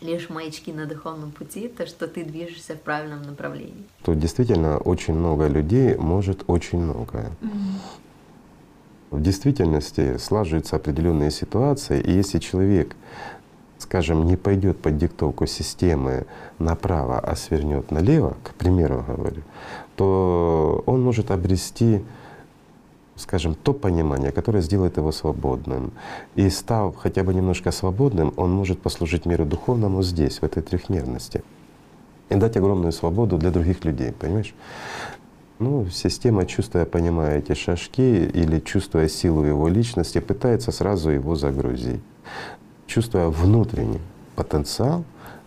[0.00, 3.84] лишь маячки на духовном пути, то, что ты движешься в правильном направлении.
[4.04, 7.32] Тут действительно очень много людей может очень многое.
[9.10, 12.94] В действительности слаживаются определенные ситуации, и если человек,
[13.78, 16.26] скажем, не пойдет под диктовку системы
[16.58, 19.42] направо, а свернет налево, к примеру говорю,
[19.96, 22.04] то он может обрести
[23.18, 25.92] скажем, то понимание, которое сделает его свободным.
[26.36, 31.42] И став хотя бы немножко свободным, он может послужить миру духовному здесь, в этой трехмерности.
[32.30, 34.54] И дать огромную свободу для других людей, понимаешь?
[35.58, 42.00] Ну, система, чувствуя, понимая эти шажки или чувствуя силу его личности, пытается сразу его загрузить.
[42.86, 44.00] Чувствуя внутренний
[44.36, 45.04] потенциал,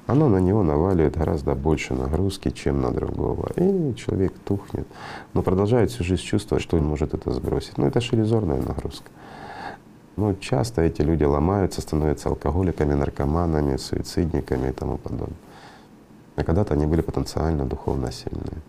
[0.07, 3.51] оно на него наваливает гораздо больше нагрузки, чем на другого.
[3.55, 4.87] И человек тухнет,
[5.33, 7.77] но продолжает всю жизнь чувствовать, что он может это сбросить.
[7.77, 9.09] Ну это шелезорная нагрузка.
[10.17, 15.37] Ну, часто эти люди ломаются, становятся алкоголиками, наркоманами, суицидниками и тому подобное.
[16.35, 18.61] А когда-то они были потенциально духовно сильные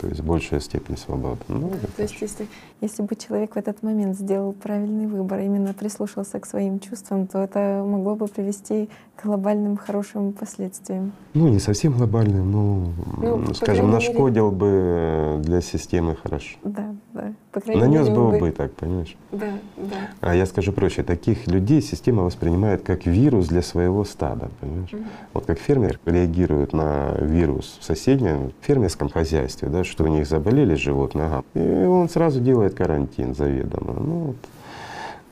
[0.00, 1.40] то есть большая степень свободы.
[1.48, 2.46] Ну, то есть если,
[2.80, 7.40] если бы человек в этот момент сделал правильный выбор, именно прислушался к своим чувствам, то
[7.40, 8.88] это могло бы привести
[9.22, 11.12] глобальным хорошим последствиям.
[11.34, 14.56] Ну, не совсем глобальным, но, ну, скажем, нашкодил мере...
[14.56, 16.56] бы для системы хорошо.
[16.64, 17.32] Да, да.
[17.52, 19.16] По крайней Нанес мере, бы убыток, понимаешь?
[19.32, 19.96] Да, да.
[20.20, 24.90] А я скажу проще, таких людей система воспринимает как вирус для своего стада, понимаешь?
[25.32, 30.74] Вот как фермер реагирует на вирус в соседнем фермерском хозяйстве, да, что у них заболели
[30.74, 33.94] животные, ага, и он сразу делает карантин заведомо.
[33.94, 34.36] Ну, вот,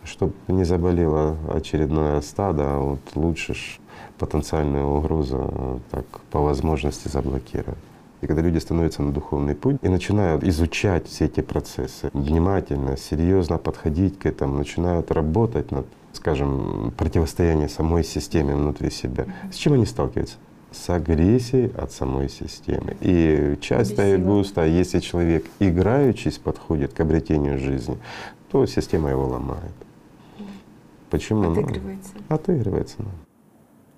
[0.09, 3.79] чтобы не заболело очередное стадо, а вот лучше ж
[4.19, 7.79] потенциальную угрозу э, так по возможности заблокировать.
[8.21, 13.59] И когда люди становятся на духовный путь и начинают изучать все эти процессы, внимательно, серьезно
[13.59, 19.87] подходить к этому, начинают работать над, скажем, противостоянием самой системе внутри себя, с чем они
[19.87, 20.37] сталкиваются?
[20.73, 22.97] С агрессией от самой системы.
[23.01, 27.97] И часто и густо, если человек играючись подходит к обретению жизни,
[28.51, 29.73] то система его ломает.
[31.11, 31.43] Почему?
[31.45, 32.11] Ну, Отыгрывается.
[32.29, 32.97] отыгрывается.
[32.99, 33.09] ну.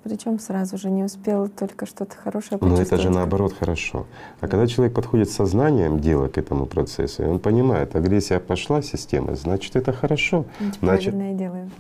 [0.03, 4.07] Причем сразу же не успел только что-то хорошее Но это же наоборот хорошо.
[4.41, 9.35] А когда человек подходит сознанием дела к этому процессу, и он понимает, агрессия пошла система,
[9.37, 10.47] значит это хорошо.
[10.59, 11.71] Значит, Значит, правильное делаем.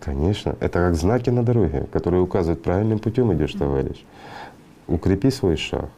[0.00, 4.04] конечно, это как знаки на дороге, которые указывают правильным путем идешь, товарищ.
[4.86, 5.88] Укрепи свой шаг.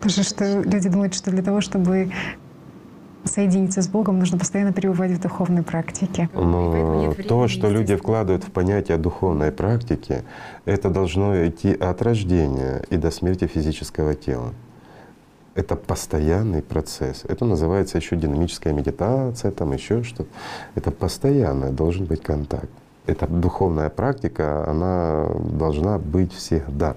[0.00, 2.10] Потому что люди думают, что для того, чтобы
[3.24, 6.28] соединиться с Богом, нужно постоянно пребывать в духовной практике.
[6.34, 10.22] Но времени, то, что люди вкладывают в понятие духовной практики,
[10.64, 14.52] это должно идти от рождения и до смерти физического тела.
[15.54, 17.24] Это постоянный процесс.
[17.28, 20.30] Это называется еще динамическая медитация, там еще что-то.
[20.74, 22.70] Это постоянно должен быть контакт.
[23.06, 26.94] Эта духовная практика, она должна быть всегда,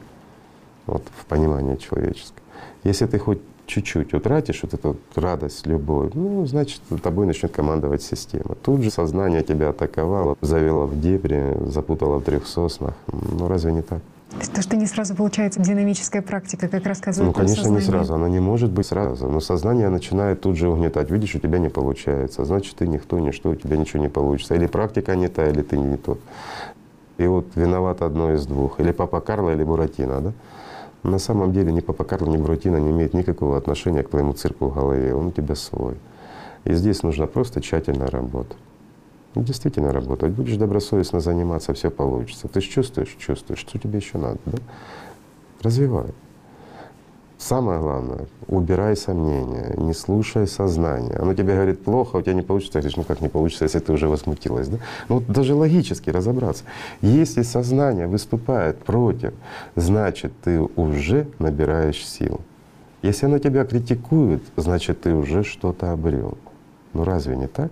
[0.86, 2.44] вот в понимании человеческом.
[2.84, 8.56] Если ты хоть чуть-чуть утратишь вот эту радость, любовь, ну, значит, тобой начнет командовать система.
[8.64, 12.94] Тут же сознание тебя атаковало, завело в дебри, запутало в трех соснах.
[13.12, 14.02] Ну, разве не так?
[14.54, 17.90] То что не сразу получается динамическая практика, как рассказывает Ну, конечно, не сознание.
[17.90, 18.16] сразу.
[18.16, 19.30] Она не может быть сразу.
[19.30, 21.10] Но сознание начинает тут же угнетать.
[21.10, 22.44] Видишь, у тебя не получается.
[22.44, 24.56] Значит, ты никто, ничто, у тебя ничего не получится.
[24.56, 26.20] Или практика не та, или ты не тот.
[27.18, 28.80] И вот виноват одно из двух.
[28.82, 30.34] Или папа Карло, или Буратино, да?
[31.06, 34.70] На самом деле ни папа Карло, ни Буратино не имеет никакого отношения к твоему цирку
[34.70, 35.14] в голове.
[35.14, 35.96] Он у тебя свой.
[36.64, 38.58] И здесь нужно просто тщательно работать.
[39.36, 40.32] Ну, Действительно работать.
[40.32, 42.48] Будешь добросовестно заниматься, все получится.
[42.48, 44.58] Ты же чувствуешь, чувствуешь, что тебе еще надо, да?
[45.62, 46.08] Развивай.
[47.38, 51.18] Самое главное, убирай сомнения, не слушай сознание.
[51.18, 53.80] Оно тебе говорит плохо, у тебя не получится, ты говоришь, ну как не получится, если
[53.80, 54.78] ты уже возмутилась, да?
[55.10, 56.64] Ну вот даже логически разобраться.
[57.02, 59.34] Если сознание выступает против,
[59.76, 62.40] значит ты уже набираешь сил.
[63.02, 66.38] Если оно тебя критикует, значит ты уже что-то обрел.
[66.94, 67.72] Ну разве не так?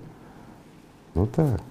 [1.15, 1.61] Ну так.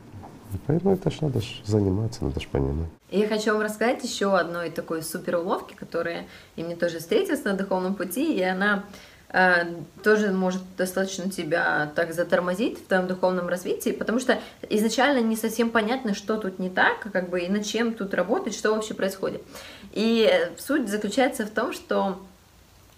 [0.66, 2.88] Поэтому это ж надо ж заниматься, надо ж понимать.
[3.12, 7.52] Я хочу вам рассказать еще одной такой супер уловки, которая и мне тоже встретилась на
[7.52, 8.84] духовном пути, и она
[9.28, 9.66] э,
[10.02, 14.38] тоже может достаточно тебя так затормозить в твоем духовном развитии, потому что
[14.70, 18.54] изначально не совсем понятно, что тут не так, как бы и над чем тут работать,
[18.54, 19.42] что вообще происходит.
[19.92, 22.18] И э, суть заключается в том, что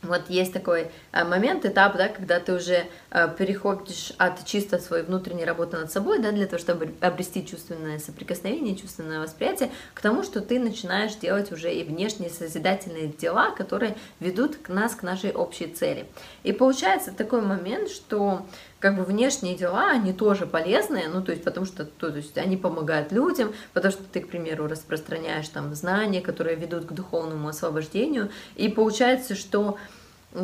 [0.05, 5.05] вот есть такой э, момент, этап, да, когда ты уже э, переходишь от чисто своей
[5.05, 10.23] внутренней работы над собой, да, для того, чтобы обрести чувственное соприкосновение, чувственное восприятие, к тому,
[10.23, 15.67] что ты начинаешь делать уже и внешние созидательные дела, которые ведут нас к нашей общей
[15.67, 16.07] цели.
[16.43, 18.47] И получается такой момент, что
[18.85, 22.37] как бы внешние дела, они тоже полезные, ну, то есть, потому что, то, то есть,
[22.37, 27.49] они помогают людям, потому что ты, к примеру, распространяешь там знания, которые ведут к духовному
[27.49, 29.79] освобождению, и получается, что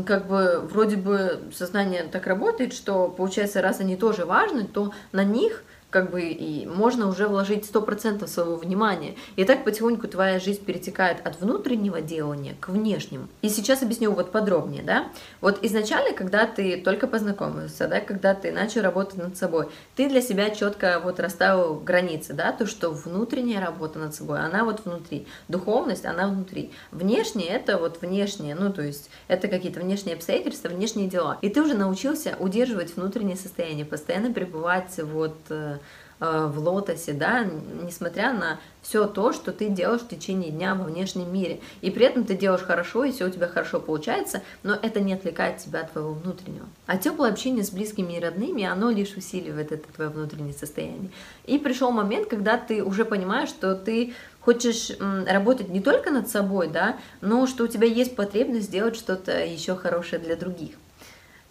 [0.07, 5.22] как бы вроде бы сознание так работает, что получается, раз они тоже важны, то на
[5.22, 9.16] них как бы и можно уже вложить 100% своего внимания.
[9.37, 13.29] И так потихоньку твоя жизнь перетекает от внутреннего делания к внешнему.
[13.42, 15.09] И сейчас объясню вот подробнее, да.
[15.40, 20.22] Вот изначально, когда ты только познакомился, да, когда ты начал работать над собой, ты для
[20.22, 25.26] себя четко вот расставил границы, да, то, что внутренняя работа над собой, она вот внутри,
[25.48, 26.72] духовность, она внутри.
[26.92, 31.38] Внешнее это вот внешнее, ну, то есть это какие-то внешние обстоятельства, внешние дела.
[31.42, 35.79] И ты уже научился удерживать внутреннее состояние, постоянно пребывать вот э,
[36.21, 37.45] в лотосе, да,
[37.83, 41.61] несмотря на все то, что ты делаешь в течение дня во внешнем мире.
[41.81, 45.15] И при этом ты делаешь хорошо, и все у тебя хорошо получается, но это не
[45.15, 46.67] отвлекает тебя от твоего внутреннего.
[46.87, 51.11] А теплое общение с близкими и родными, оно лишь усиливает это твое внутреннее состояние.
[51.47, 54.91] И пришел момент, когда ты уже понимаешь, что ты хочешь
[55.27, 59.75] работать не только над собой, да, но что у тебя есть потребность сделать что-то еще
[59.75, 60.73] хорошее для других.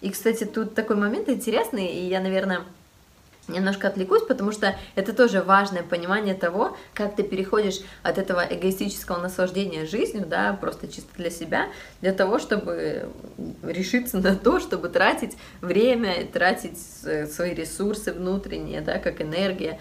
[0.02, 2.62] И, кстати, тут такой момент интересный, и я, наверное,
[3.50, 9.20] немножко отвлекусь, потому что это тоже важное понимание того, как ты переходишь от этого эгоистического
[9.20, 11.68] наслаждения жизнью, да, просто чисто для себя,
[12.02, 13.10] для того, чтобы
[13.64, 19.80] решиться на то, чтобы тратить время, тратить свои ресурсы внутренние, да, как энергия,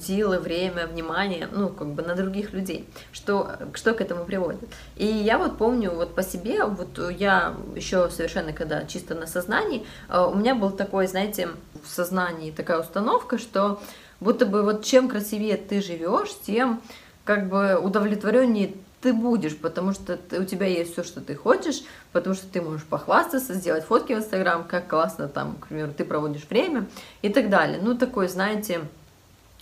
[0.00, 2.88] силы, время, внимание, ну, как бы на других людей.
[3.12, 4.60] Что, что к этому приводит?
[4.96, 9.86] И я вот помню вот по себе, вот я еще совершенно когда чисто на сознании,
[10.08, 11.48] э, у меня был такой, знаете,
[11.82, 13.80] в сознании такая установка, что
[14.20, 16.80] будто бы вот чем красивее ты живешь, тем
[17.24, 21.82] как бы удовлетвореннее ты будешь, потому что ты, у тебя есть все, что ты хочешь,
[22.12, 26.04] потому что ты можешь похвастаться, сделать фотки в Инстаграм, как классно там, к примеру, ты
[26.04, 26.86] проводишь время
[27.22, 27.78] и так далее.
[27.80, 28.80] Ну, такой, знаете,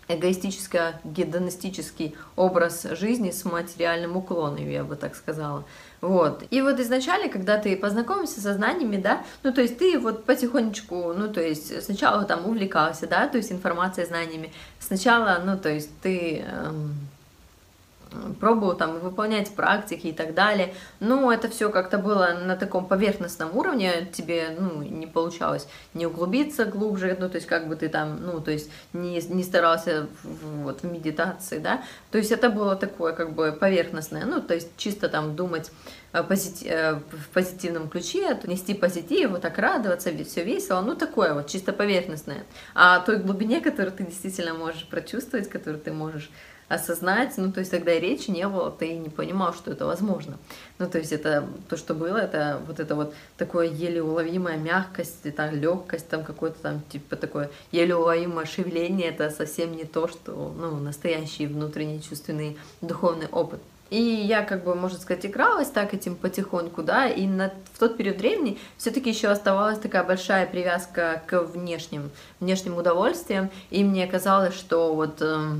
[0.08, 5.64] эгоистическо-гедонистический образ жизни с материальным уклоном, я бы так сказала.
[6.00, 6.44] Вот.
[6.50, 11.12] И вот изначально, когда ты познакомился со знаниями, да, ну, то есть ты вот потихонечку,
[11.14, 14.52] ну, то есть сначала там увлекался, да, то есть информацией, знаниями.
[14.78, 16.44] Сначала, ну, то есть ты...
[16.46, 16.94] Эм,
[18.40, 20.74] пробовал там выполнять практики и так далее.
[21.00, 26.64] Но это все как-то было на таком поверхностном уровне, тебе, ну, не получалось не углубиться
[26.64, 30.62] глубже, ну, то есть как бы ты там, ну, то есть не, не старался в,
[30.62, 34.68] вот в медитации, да, то есть это было такое как бы поверхностное, ну, то есть
[34.76, 35.70] чисто там думать
[36.12, 41.34] э, позитив, э, в позитивном ключе, нести позитив, вот так радоваться, все весело, ну, такое
[41.34, 42.44] вот чисто поверхностное.
[42.74, 46.30] А той глубине, которую ты действительно можешь прочувствовать, которую ты можешь
[46.68, 50.36] осознать, ну, то есть тогда и речи не было, ты не понимал, что это возможно.
[50.78, 55.24] Ну, то есть это то, что было, это вот это вот такое еле уловимая мягкость,
[55.24, 60.54] это легкость, там какое-то там типа такое еле уловимое шевеление, это совсем не то, что,
[60.58, 63.60] ну, настоящий внутренний чувственный духовный опыт.
[63.88, 67.96] И я, как бы, можно сказать, игралась так этим потихоньку, да, и на, в тот
[67.96, 72.10] период времени все-таки еще оставалась такая большая привязка к внешним,
[72.40, 75.22] внешним удовольствиям, и мне казалось, что вот...
[75.22, 75.52] Э,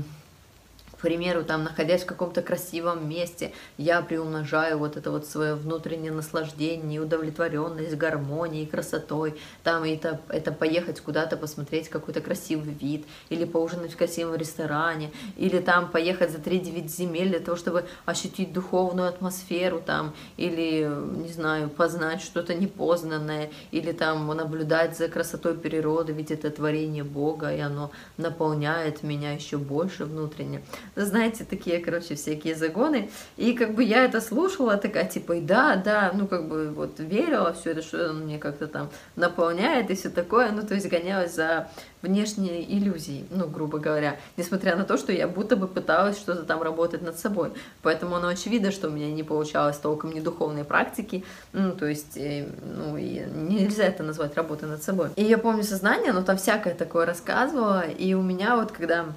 [0.97, 6.11] к примеру, там, находясь в каком-то красивом месте, я приумножаю вот это вот свое внутреннее
[6.11, 13.93] наслаждение, удовлетворенность, гармонией, красотой, там, это, это поехать куда-то посмотреть какой-то красивый вид, или поужинать
[13.93, 19.81] в красивом ресторане, или там поехать за 3-9 земель для того, чтобы ощутить духовную атмосферу
[19.85, 26.49] там, или, не знаю, познать что-то непознанное, или там наблюдать за красотой природы, ведь это
[26.49, 30.63] творение Бога, и оно наполняет меня еще больше внутренне
[31.05, 33.09] знаете, такие, короче, всякие загоны.
[33.37, 37.53] И как бы я это слушала, такая, типа, да, да, ну, как бы вот верила
[37.53, 41.35] все это, что он мне как-то там наполняет и все такое, ну, то есть гонялась
[41.35, 41.69] за
[42.01, 46.61] внешние иллюзии, ну, грубо говоря, несмотря на то, что я будто бы пыталась что-то там
[46.61, 47.51] работать над собой.
[47.81, 51.23] Поэтому оно очевидно, что у меня не получалось толком ни духовной практики,
[51.53, 55.09] ну, то есть, э, ну, и нельзя это назвать работой над собой.
[55.15, 59.07] И я помню сознание, оно там всякое такое рассказывало, и у меня вот, когда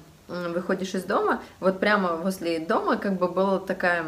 [0.53, 4.05] выходишь из дома, вот прямо возле дома как бы был такая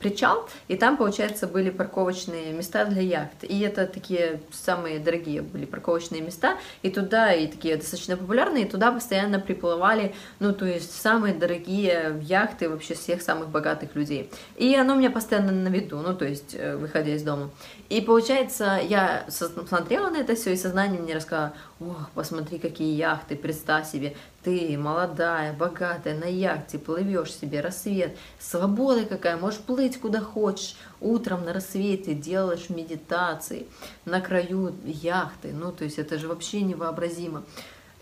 [0.00, 3.42] причал, и там, получается, были парковочные места для яхт.
[3.42, 8.68] И это такие самые дорогие были парковочные места, и туда, и такие достаточно популярные, и
[8.68, 14.30] туда постоянно приплывали, ну, то есть самые дорогие яхты вообще всех самых богатых людей.
[14.56, 17.50] И оно у меня постоянно на виду, ну, то есть, э, выходя из дома.
[17.88, 23.36] И получается, я смотрела на это все, и сознание мне рассказало, ох, посмотри, какие яхты,
[23.36, 30.20] представь себе, ты молодая, богатая, на яхте, плывешь себе, рассвет, свобода какая, можешь плыть куда
[30.20, 33.66] хочешь, утром на рассвете делаешь медитации
[34.04, 37.44] на краю яхты, ну, то есть это же вообще невообразимо.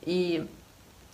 [0.03, 0.49] И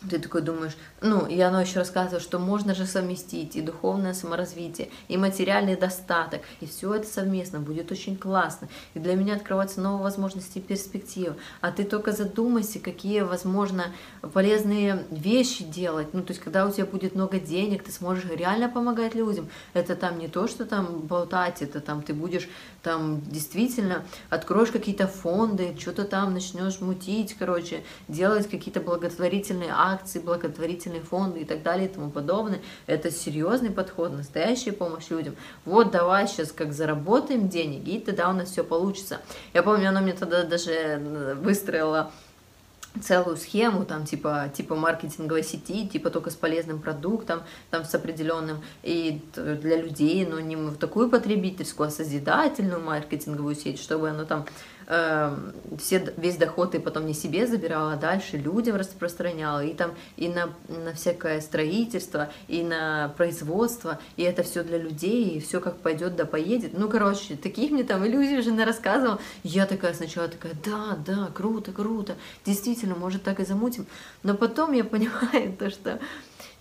[0.09, 4.91] ты такой думаешь, ну, и оно еще рассказывает, что можно же совместить и духовное саморазвитие,
[5.09, 8.69] и материальный достаток, и все это совместно будет очень классно.
[8.95, 11.35] И для меня открываются новые возможности и перспективы.
[11.61, 13.87] А ты только задумайся, какие, возможно,
[14.33, 16.15] полезные вещи делать.
[16.15, 19.49] Ну, то есть, когда у тебя будет много денег, ты сможешь реально помогать людям.
[19.73, 22.49] Это там не то, что там болтать, это там ты будешь
[22.83, 29.88] там действительно откроешь какие-то фонды, что-то там начнешь мутить, короче, делать какие-то благотворительные акции,
[30.21, 32.61] благотворительные фонды и так далее и тому подобное.
[32.87, 35.37] Это серьезный подход, настоящая помощь людям.
[35.65, 39.21] Вот давай сейчас как заработаем денег, и тогда у нас все получится.
[39.55, 42.11] Я помню, она мне тогда даже э, выстроила
[43.03, 48.63] целую схему, там, типа, типа маркетинговой сети, типа только с полезным продуктом, там, с определенным,
[48.83, 54.47] и для людей, но не в такую потребительскую, а созидательную маркетинговую сеть, чтобы оно там
[54.89, 55.37] э,
[55.79, 60.29] все, весь доход ты потом не себе забирала, а дальше людям распространяла, и там и
[60.29, 65.77] на, на всякое строительство, и на производство, и это все для людей, и все как
[65.77, 66.77] пойдет да поедет.
[66.77, 69.21] Ну, короче, таких мне там иллюзий жена рассказывала.
[69.45, 73.87] Я такая сначала такая, да, да, круто, круто, действительно, может так и замутим.
[74.23, 76.01] Но потом я понимаю то, что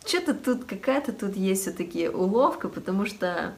[0.05, 3.53] что-то тут, какая-то тут есть все-таки уловка, потому что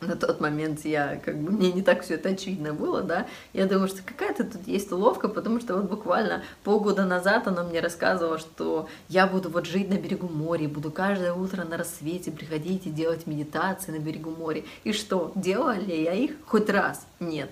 [0.00, 3.66] на тот момент я, как бы, мне не так все это очевидно было, да, я
[3.66, 8.38] думаю, что какая-то тут есть уловка, потому что вот буквально полгода назад она мне рассказывала,
[8.38, 12.90] что я буду вот жить на берегу моря, буду каждое утро на рассвете приходить и
[12.90, 14.62] делать медитации на берегу моря.
[14.84, 17.06] И что, делала ли я их хоть раз?
[17.20, 17.50] Нет.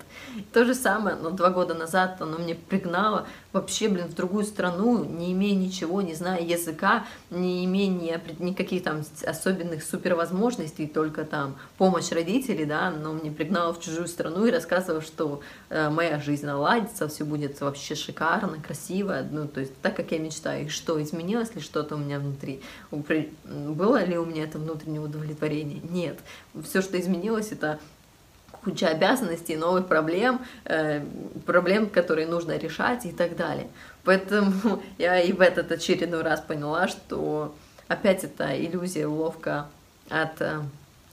[0.53, 5.05] То же самое, но два года назад оно мне пригнало вообще, блин, в другую страну,
[5.05, 11.55] не имея ничего, не зная языка, не имея ни, никаких там особенных супервозможностей, только там
[11.77, 16.45] помощь родителей, да, но мне пригнало в чужую страну и рассказывала, что э, моя жизнь
[16.45, 20.65] наладится, все будет вообще шикарно, красиво, ну, то есть так, как я мечтаю.
[20.65, 22.61] И что, изменилось ли что-то у меня внутри?
[22.91, 25.79] Было ли у меня это внутреннее удовлетворение?
[25.89, 26.19] Нет.
[26.61, 27.79] Все, что изменилось, это
[28.65, 31.05] куча обязанностей, новых проблем, э,
[31.45, 33.67] проблем, которые нужно решать и так далее.
[34.03, 37.55] Поэтому я и в этот очередной раз поняла, что
[37.87, 39.67] опять это иллюзия, уловка
[40.09, 40.61] от э,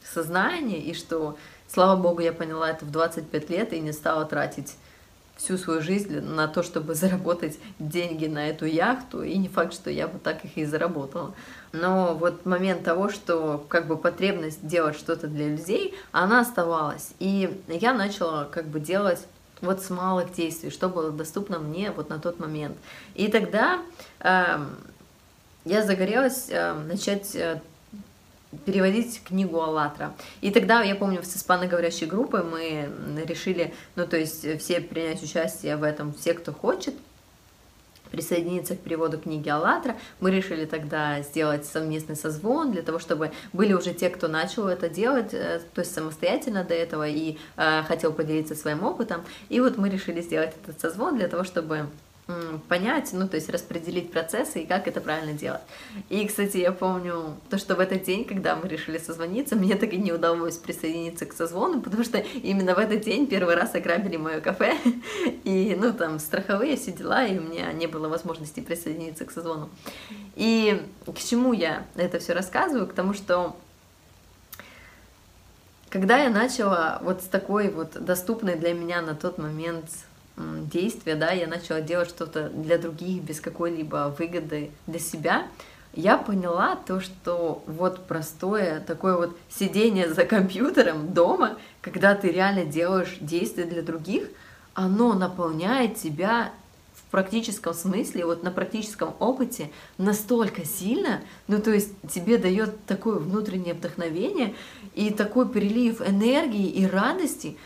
[0.02, 1.36] сознания, и что,
[1.68, 4.74] слава богу, я поняла это в 25 лет и не стала тратить
[5.42, 9.90] всю свою жизнь на то, чтобы заработать деньги на эту яхту, и не факт, что
[9.90, 11.34] я бы так их и заработала.
[11.72, 17.14] Но вот момент того, что как бы потребность делать что-то для людей, она оставалась.
[17.18, 19.26] И я начала как бы делать
[19.60, 22.76] вот с малых действий, что было доступно мне вот на тот момент.
[23.14, 23.80] И тогда
[24.20, 24.58] э,
[25.64, 27.62] я загорелась э, начать э,
[28.64, 30.14] переводить книгу «АЛЛАТРА».
[30.40, 32.90] И тогда, я помню, с испаноговорящей группой мы
[33.26, 36.94] решили, ну, то есть все принять участие в этом, все, кто хочет,
[38.12, 39.96] присоединиться к переводу книги «АЛЛАТРА».
[40.20, 44.88] Мы решили тогда сделать совместный созвон для того, чтобы были уже те, кто начал это
[44.88, 49.24] делать, э, то есть самостоятельно до этого и э, хотел поделиться своим опытом.
[49.48, 51.88] И вот мы решили сделать этот созвон для того, чтобы
[52.68, 55.60] понять, ну, то есть распределить процессы и как это правильно делать.
[56.08, 59.92] И, кстати, я помню то, что в этот день, когда мы решили созвониться, мне так
[59.92, 64.16] и не удалось присоединиться к созвону, потому что именно в этот день первый раз ограбили
[64.16, 64.76] мое кафе,
[65.44, 69.68] и, ну, там, страховые все дела, и у меня не было возможности присоединиться к созвону.
[70.36, 72.86] И к чему я это все рассказываю?
[72.86, 73.56] К тому, что
[75.90, 79.90] когда я начала вот с такой вот доступной для меня на тот момент
[80.36, 85.46] действия, да, я начала делать что-то для других без какой-либо выгоды для себя,
[85.94, 92.64] я поняла то, что вот простое такое вот сидение за компьютером дома, когда ты реально
[92.64, 94.28] делаешь действия для других,
[94.74, 96.50] оно наполняет тебя
[96.94, 103.16] в практическом смысле, вот на практическом опыте настолько сильно, ну то есть тебе дает такое
[103.16, 104.54] внутреннее вдохновение
[104.94, 107.58] и такой прилив энергии и радости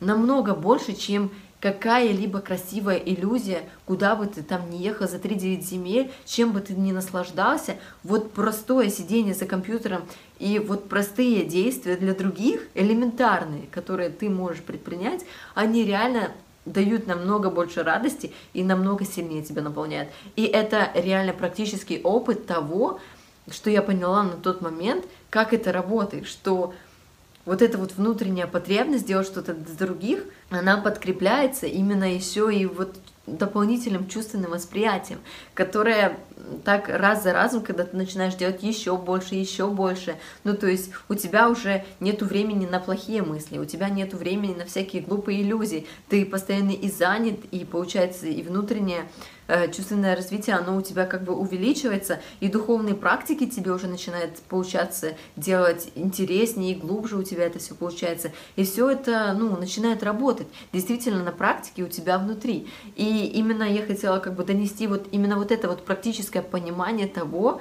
[0.00, 1.30] намного больше, чем
[1.60, 6.74] какая-либо красивая иллюзия, куда бы ты там ни ехал за 3-9 земель, чем бы ты
[6.74, 10.02] ни наслаждался, вот простое сидение за компьютером
[10.38, 16.30] и вот простые действия для других, элементарные, которые ты можешь предпринять, они реально
[16.64, 20.08] дают намного больше радости и намного сильнее тебя наполняют.
[20.36, 23.00] И это реально практический опыт того,
[23.50, 26.74] что я поняла на тот момент, как это работает, что
[27.44, 32.96] вот эта вот внутренняя потребность делать что-то для других, она подкрепляется именно еще и вот
[33.26, 35.18] дополнительным чувственным восприятием,
[35.54, 36.18] которое
[36.64, 40.90] так раз за разом, когда ты начинаешь делать еще больше, еще больше, ну то есть
[41.08, 45.42] у тебя уже нету времени на плохие мысли, у тебя нету времени на всякие глупые
[45.42, 49.39] иллюзии, ты постоянно и занят, и получается и внутреннее Э,
[49.72, 55.14] чувственное развитие, оно у тебя как бы увеличивается, и духовные практики тебе уже начинает получаться
[55.36, 58.32] делать интереснее и глубже у тебя это все получается.
[58.56, 62.68] И все это, ну, начинает работать действительно на практике у тебя внутри.
[62.96, 67.60] И именно я хотела как бы донести вот именно вот это вот практическое понимание того,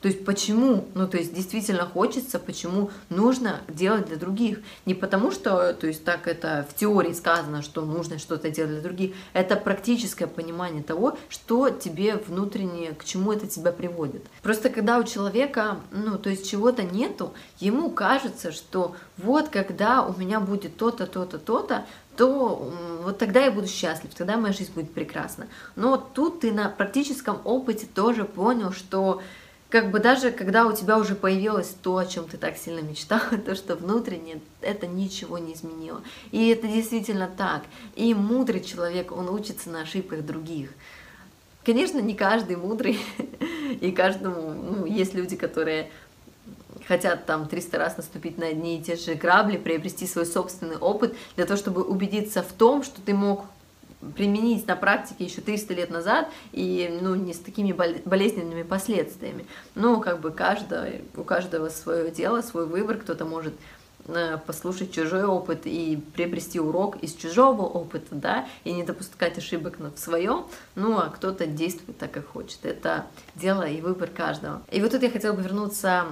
[0.00, 4.60] то есть почему, ну то есть действительно хочется, почему нужно делать для других.
[4.86, 8.80] Не потому что, то есть так это в теории сказано, что нужно что-то делать для
[8.80, 9.16] других.
[9.32, 14.24] Это практическое понимание того, что тебе внутренне, к чему это тебя приводит.
[14.42, 20.16] Просто когда у человека, ну то есть чего-то нету, ему кажется, что вот когда у
[20.16, 21.86] меня будет то-то, то-то, то-то,
[22.16, 22.72] то
[23.04, 25.48] вот тогда я буду счастлив, тогда моя жизнь будет прекрасна.
[25.74, 29.22] Но тут ты на практическом опыте тоже понял, что
[29.68, 33.38] как бы даже когда у тебя уже появилось то, о чем ты так сильно мечтала,
[33.46, 36.02] то, что внутренне это ничего не изменило.
[36.30, 37.62] И это действительно так.
[37.94, 40.70] И мудрый человек, он учится на ошибках других.
[41.64, 42.98] Конечно, не каждый мудрый,
[43.80, 45.90] и каждому, ну, есть люди, которые
[46.86, 51.14] хотят там 300 раз наступить на одни и те же грабли, приобрести свой собственный опыт
[51.36, 53.44] для того, чтобы убедиться в том, что ты мог
[54.14, 59.46] применить на практике еще 300 лет назад и ну, не с такими болезненными последствиями.
[59.74, 63.54] Но как бы каждый, у каждого свое дело, свой выбор, кто-то может
[64.46, 69.98] послушать чужой опыт и приобрести урок из чужого опыта, да, и не допускать ошибок в
[69.98, 72.64] своем, ну, а кто-то действует так, как хочет.
[72.64, 74.62] Это дело и выбор каждого.
[74.70, 76.06] И вот тут я хотела бы вернуться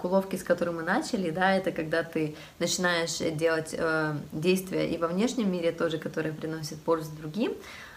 [0.00, 4.98] к уловке, с которой мы начали, да, это когда ты начинаешь делать э, действия и
[4.98, 7.54] во внешнем мире тоже, которые приносят пользу другим,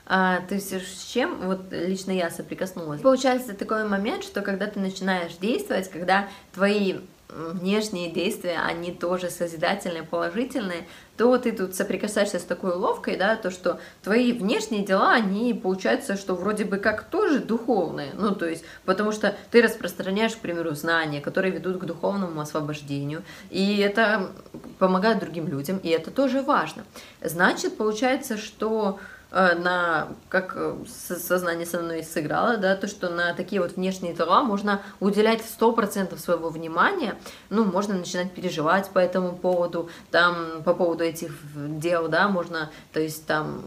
[0.07, 3.01] а, то есть с чем вот лично я соприкоснулась.
[3.01, 6.97] Получается такой момент, что когда ты начинаешь действовать, когда твои
[7.35, 13.51] внешние действия, они тоже созидательные, положительные, то ты тут соприкасаешься с такой уловкой, да, то,
[13.51, 18.63] что твои внешние дела, они получаются, что вроде бы как тоже духовные, ну, то есть,
[18.85, 24.31] потому что ты распространяешь, к примеру, знания, которые ведут к духовному освобождению, и это
[24.79, 26.83] помогает другим людям, и это тоже важно.
[27.21, 28.99] Значит, получается, что
[29.31, 34.43] на, как э, сознание со мной сыграло, да, то, что на такие вот внешние дела
[34.43, 37.15] можно уделять 100% своего внимания,
[37.49, 42.99] ну, можно начинать переживать по этому поводу, там, по поводу этих дел, да, можно, то
[42.99, 43.63] есть, там,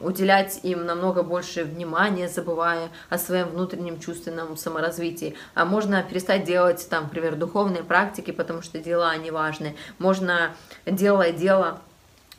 [0.00, 5.36] уделять им намного больше внимания, забывая о своем внутреннем чувственном саморазвитии.
[5.54, 9.76] А можно перестать делать, там, например, духовные практики, потому что дела, они важны.
[9.98, 10.54] Можно,
[10.86, 11.80] делая дело,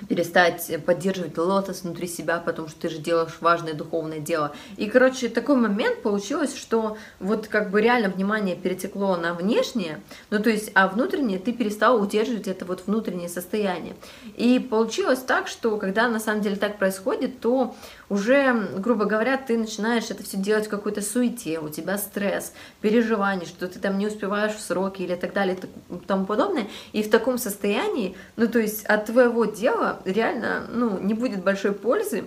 [0.07, 4.53] перестать поддерживать лотос внутри себя, потому что ты же делаешь важное духовное дело.
[4.77, 10.39] И, короче, такой момент получилось, что вот как бы реально внимание перетекло на внешнее, ну
[10.39, 13.95] то есть, а внутреннее ты перестал удерживать это вот внутреннее состояние.
[14.35, 17.75] И получилось так, что когда на самом деле так происходит, то
[18.09, 23.45] уже, грубо говоря, ты начинаешь это все делать в какой-то суете, у тебя стресс, переживание,
[23.45, 25.57] что ты там не успеваешь в сроки или так далее
[25.89, 26.67] и тому подобное.
[26.91, 31.73] И в таком состоянии, ну то есть от твоего дела реально ну, не будет большой
[31.73, 32.25] пользы,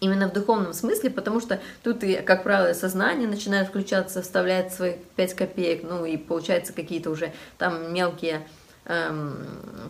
[0.00, 4.94] именно в духовном смысле, потому что тут и, как правило, сознание начинает включаться, вставляет свои
[5.16, 8.46] 5 копеек, ну и получается какие-то уже там мелкие
[8.86, 9.36] эм,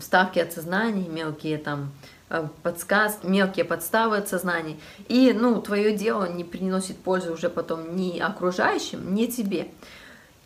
[0.00, 1.92] вставки от сознания, мелкие там
[2.32, 4.78] Э, подсказ, мелкие подставы от сознаний.
[5.08, 9.66] И, ну, твое дело не приносит пользы уже потом ни окружающим, ни тебе.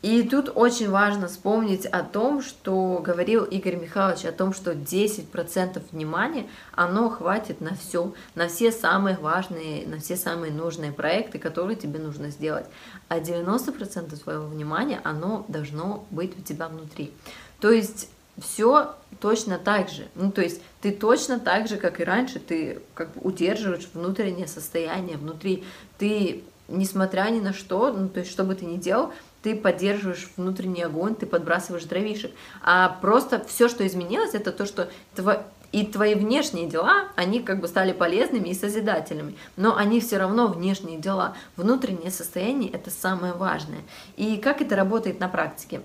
[0.00, 5.82] И тут очень важно вспомнить о том, что говорил Игорь Михайлович, о том, что 10%
[5.92, 11.76] внимания, оно хватит на все, на все самые важные, на все самые нужные проекты, которые
[11.76, 12.66] тебе нужно сделать.
[13.08, 17.12] А 90% твоего внимания, оно должно быть у тебя внутри.
[17.60, 18.08] То есть
[18.38, 20.08] все точно так же.
[20.14, 24.46] Ну, то есть ты точно так же, как и раньше, ты как бы удерживаешь внутреннее
[24.46, 25.64] состояние внутри.
[25.98, 29.12] Ты, несмотря ни на что, ну, то есть что бы ты ни делал,
[29.42, 32.32] ты поддерживаешь внутренний огонь, ты подбрасываешь дровишек.
[32.62, 35.44] А просто все, что изменилось, это то, что тво...
[35.70, 40.48] и твои внешние дела, они как бы стали полезными и созидательными, но они все равно
[40.48, 41.36] внешние дела.
[41.56, 43.82] Внутреннее состояние– это самое важное.
[44.16, 45.82] И как это работает на практике?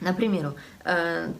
[0.00, 1.32] Например, э,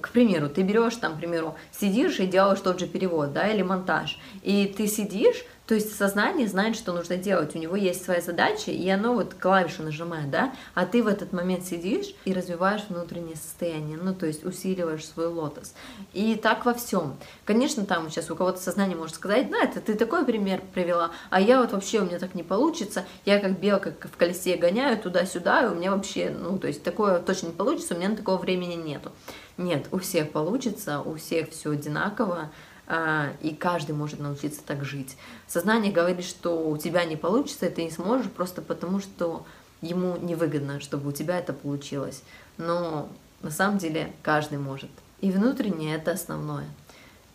[0.00, 3.62] к примеру, ты берешь там, к примеру, сидишь и делаешь тот же перевод, да, или
[3.62, 8.20] монтаж, и ты сидишь, то есть сознание знает, что нужно делать, у него есть своя
[8.20, 12.82] задача, и оно вот клавишу нажимает, да, а ты в этот момент сидишь и развиваешь
[12.88, 15.74] внутреннее состояние, ну, то есть усиливаешь свой лотос.
[16.12, 17.16] И так во всем.
[17.44, 21.40] Конечно, там сейчас у кого-то сознание может сказать, да, это ты такой пример привела, а
[21.40, 25.64] я вот вообще, у меня так не получится, я как белка в колесе гоняю туда-сюда,
[25.64, 28.36] и у меня вообще, ну, то есть такое точно не получится, у меня на такого
[28.36, 29.12] времени нету.
[29.56, 32.50] Нет, у всех получится, у всех все одинаково,
[32.88, 35.16] и каждый может научиться так жить.
[35.46, 39.46] Сознание говорит, что у тебя не получится, и ты не сможешь просто потому, что
[39.80, 42.22] ему невыгодно, чтобы у тебя это получилось.
[42.58, 43.08] Но
[43.42, 44.90] на самом деле каждый может.
[45.20, 46.66] И внутреннее это основное.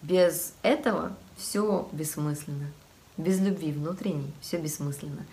[0.01, 2.71] Без этого все бессмысленно.
[3.17, 5.25] Без любви внутренней все бессмысленно.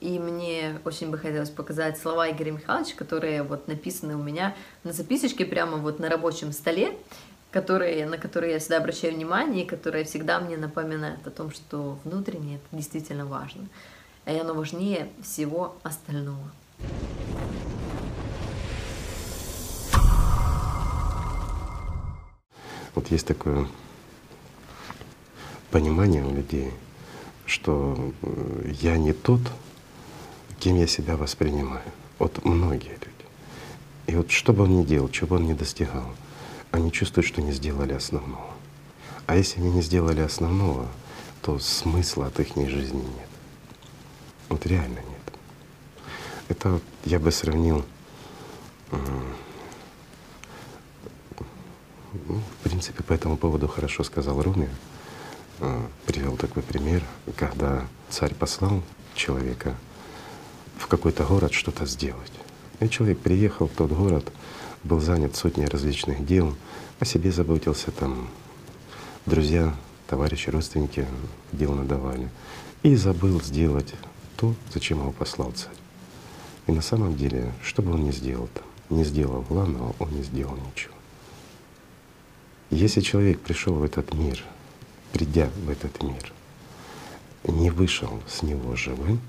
[0.00, 4.92] И мне очень бы хотелось показать слова Игоря Михайловича, которые вот написаны у меня на
[4.92, 6.96] записочке прямо вот на рабочем столе,
[7.52, 11.98] которые, на которые я всегда обращаю внимание и которые всегда мне напоминают о том, что
[12.02, 13.68] внутреннее это действительно важно.
[14.26, 16.50] И оно важнее всего остального.
[22.94, 23.66] Вот есть такое
[25.70, 26.72] понимание у людей,
[27.46, 29.40] что э, я не тот,
[30.58, 31.82] кем я себя воспринимаю.
[32.18, 33.08] Вот многие люди.
[34.06, 36.06] И вот что бы он ни делал, чего бы он ни достигал,
[36.72, 38.50] они чувствуют, что не сделали основного.
[39.26, 40.88] А если они не сделали основного,
[41.42, 43.28] то смысла от их жизни нет.
[44.48, 45.38] Вот реально нет.
[46.48, 47.84] Это я бы сравнил,
[48.90, 49.00] ну,
[52.12, 54.68] в принципе, по этому поводу хорошо сказал Руми,
[55.60, 57.02] а, привел такой пример,
[57.36, 58.82] когда царь послал
[59.14, 59.74] человека
[60.78, 62.32] в какой-то город что-то сделать.
[62.80, 64.32] И человек приехал в тот город,
[64.84, 66.54] был занят сотней различных дел,
[67.00, 68.28] о себе заботился, там
[69.26, 69.74] друзья,
[70.08, 71.06] товарищи, родственники
[71.52, 72.28] дел надавали.
[72.82, 73.94] И забыл сделать
[74.36, 75.72] то, зачем его послал царь.
[76.66, 80.22] И на самом деле, что бы он ни сделал там, не сделал главного, он не
[80.22, 80.94] сделал ничего.
[82.70, 84.42] Если человек пришел в этот мир,
[85.12, 86.32] придя в этот мир,
[87.44, 89.20] не вышел с него живым,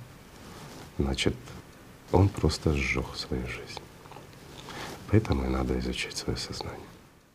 [0.97, 1.35] значит,
[2.11, 3.82] он просто сжег свою жизнь.
[5.13, 6.87] Поэтому и надо изучать свое сознание.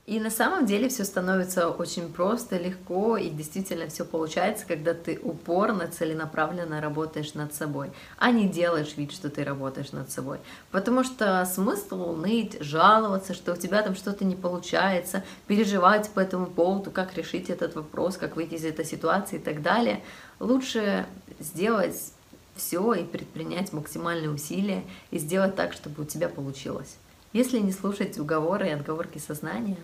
[0.04, 5.20] И на самом деле все становится очень просто, легко, и действительно все получается, когда ты
[5.22, 10.38] упорно, целенаправленно работаешь над собой, а не делаешь вид, что ты работаешь над собой.
[10.72, 16.46] Потому что смысл ныть, жаловаться, что у тебя там что-то не получается, переживать по этому
[16.46, 20.02] поводу, как решить этот вопрос, как выйти из этой ситуации и так далее,
[20.40, 21.06] лучше
[21.38, 22.12] сделать
[22.56, 26.96] все и предпринять максимальные усилия и сделать так, чтобы у тебя получилось.
[27.32, 29.76] Если не слушать уговоры и отговорки сознания,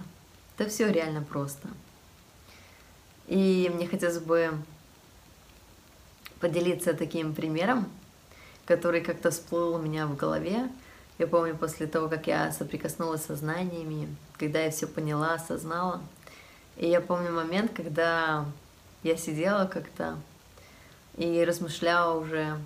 [0.56, 1.68] то все реально просто.
[3.26, 4.52] И мне хотелось бы
[6.40, 7.90] поделиться таким примером,
[8.66, 10.70] который как-то всплыл у меня в голове.
[11.18, 16.02] Я помню, после того, как я соприкоснулась с сознаниями, когда я все поняла, осознала.
[16.76, 18.46] И я помню момент, когда
[19.02, 20.18] я сидела как-то
[21.16, 22.58] и размышляла уже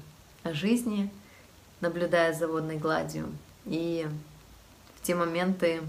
[0.44, 1.10] о жизни,
[1.80, 3.26] наблюдая за водной гладью.
[3.66, 4.06] И
[5.09, 5.80] те моменты,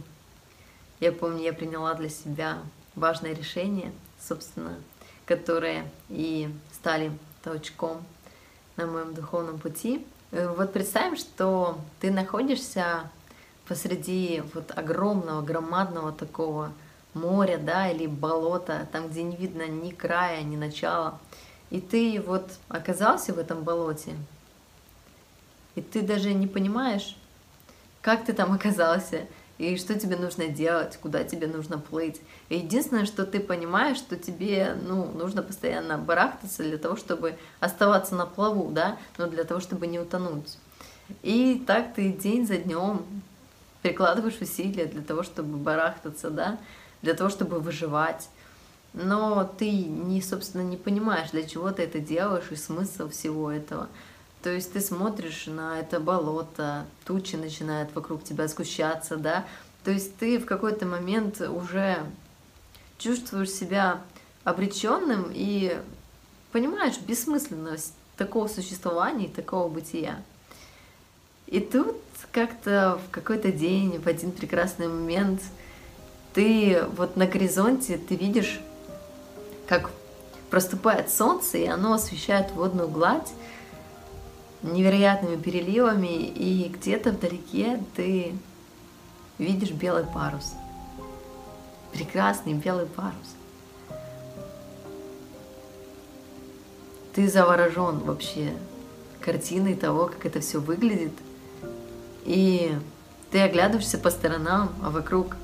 [1.02, 2.60] я помню, я приняла для себя
[2.96, 4.78] важное решение, собственно,
[5.26, 7.12] которые и стали
[7.44, 8.02] толчком
[8.78, 10.08] на моем духовном пути.
[10.32, 13.12] Э, вот представим, что ты находишься
[13.68, 16.72] посреди вот огромного, громадного такого
[17.14, 21.20] моря, да, или болота, там, где не видно ни края, ни начала.
[21.72, 24.16] И ты вот оказался в этом болоте,
[25.76, 27.18] и ты даже не понимаешь,
[28.02, 29.28] как ты там оказался,
[29.58, 32.22] и что тебе нужно делать, куда тебе нужно плыть.
[32.48, 38.16] И единственное, что ты понимаешь, что тебе ну, нужно постоянно барахтаться для того, чтобы оставаться
[38.16, 40.58] на плаву, да, но для того, чтобы не утонуть.
[41.24, 43.06] И так ты день за днем
[43.82, 46.58] прикладываешь усилия для того, чтобы барахтаться, да,
[47.02, 48.30] для того, чтобы выживать.
[48.94, 53.88] Но ты, не, собственно, не понимаешь, для чего ты это делаешь и смысл всего этого.
[54.42, 59.46] То есть ты смотришь на это болото, тучи начинают вокруг тебя сгущаться, да.
[59.84, 61.98] То есть ты в какой-то момент уже
[62.98, 64.02] чувствуешь себя
[64.44, 65.78] обреченным и
[66.52, 70.22] понимаешь бессмысленность такого существования и такого бытия.
[71.48, 71.98] И тут
[72.32, 75.42] как-то в какой-то день, в один прекрасный момент,
[76.34, 78.62] ты вот на горизонте, ты видишь,
[79.68, 79.90] как
[80.50, 83.30] проступает солнце, и оно освещает водную гладь,
[84.62, 88.34] невероятными переливами, и где-то вдалеке ты
[89.38, 90.54] видишь белый парус.
[91.94, 93.36] Прекрасный белый парус.
[97.14, 98.54] Ты заворожен вообще
[99.22, 101.14] картиной того, как это все выглядит.
[102.26, 102.72] И
[103.32, 105.36] ты оглядываешься по сторонам, а вокруг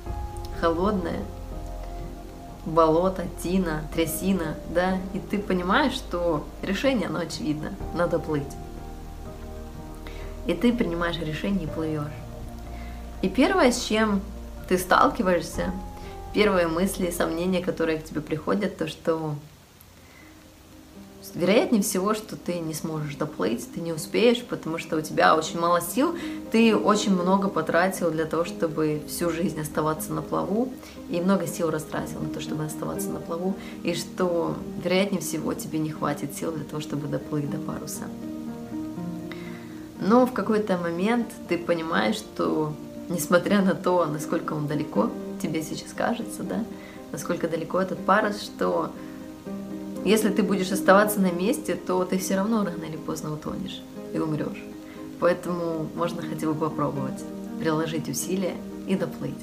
[0.60, 1.22] холодное
[2.64, 8.42] болото, тина, трясина, да, и ты понимаешь, что решение, оно очевидно, надо плыть.
[10.46, 12.12] И ты принимаешь решение и плывешь.
[13.22, 14.20] И первое, с чем
[14.68, 15.72] ты сталкиваешься,
[16.34, 19.34] первые мысли, сомнения, которые к тебе приходят, то что
[21.34, 25.58] вероятнее всего, что ты не сможешь доплыть, ты не успеешь, потому что у тебя очень
[25.58, 26.16] мало сил,
[26.50, 30.72] ты очень много потратил для того, чтобы всю жизнь оставаться на плаву,
[31.10, 35.78] и много сил растратил на то, чтобы оставаться на плаву, и что, вероятнее всего, тебе
[35.78, 38.04] не хватит сил для того, чтобы доплыть до паруса.
[40.00, 42.74] Но в какой-то момент ты понимаешь, что
[43.08, 46.64] несмотря на то, насколько он далеко, тебе сейчас кажется, да,
[47.12, 48.90] насколько далеко этот парус, что
[50.04, 53.82] если ты будешь оставаться на месте, то ты все равно рано или поздно утонешь
[54.14, 54.62] и умрешь.
[55.18, 57.24] Поэтому можно хотя бы попробовать,
[57.58, 58.54] приложить усилия
[58.86, 59.34] и доплыть.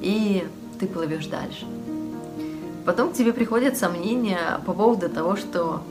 [0.00, 0.46] И
[0.80, 1.66] ты плывешь дальше.
[2.84, 5.82] Потом к тебе приходят сомнения по поводу того, что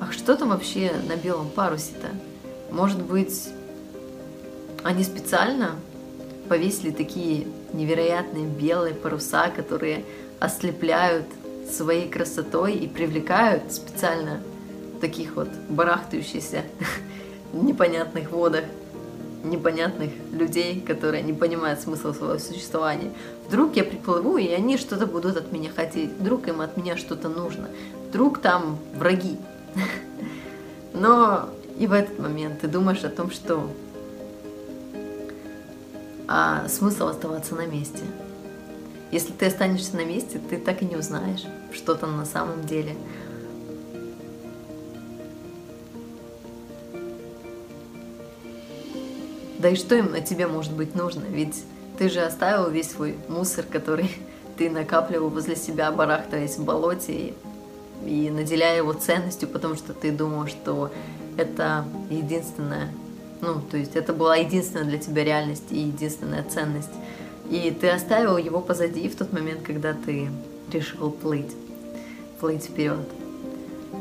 [0.00, 2.08] ах, что там вообще на белом парусе-то?
[2.74, 3.50] Может быть,
[4.82, 5.76] они специально
[6.48, 10.04] повесили такие невероятные белые паруса, которые
[10.40, 11.24] ослепляют
[11.70, 14.40] своей красотой и привлекают специально
[15.00, 16.64] таких вот барахтающихся
[17.52, 18.64] непонятных водах,
[19.44, 23.12] непонятных людей, которые не понимают смысла своего существования.
[23.46, 26.10] Вдруг я приплыву, и они что-то будут от меня хотеть.
[26.10, 27.68] Вдруг им от меня что-то нужно.
[28.08, 29.36] Вдруг там враги.
[30.92, 33.68] Но и в этот момент ты думаешь о том, что
[36.26, 38.00] а смысл оставаться на месте.
[39.10, 42.96] Если ты останешься на месте, ты так и не узнаешь, что там на самом деле.
[49.58, 51.24] Да и что им на тебе может быть нужно?
[51.24, 51.64] Ведь
[51.98, 54.10] ты же оставил весь свой мусор, который
[54.56, 57.34] ты накапливал возле себя, барахтаясь в болоте и,
[58.04, 60.90] и наделяя его ценностью, потому что ты думал, что
[61.36, 62.90] это единственное,
[63.40, 66.90] ну, то есть это была единственная для тебя реальность и единственная ценность.
[67.50, 70.30] И ты оставил его позади в тот момент, когда ты
[70.72, 71.52] решил плыть,
[72.40, 73.06] плыть вперед.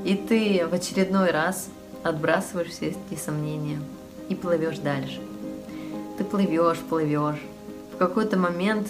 [0.06, 1.68] И ты в очередной раз
[2.04, 3.80] отбрасываешь все эти сомнения
[4.30, 5.22] и плывешь дальше.
[6.18, 7.42] Ты плывешь, плывешь.
[7.94, 8.88] В какой-то момент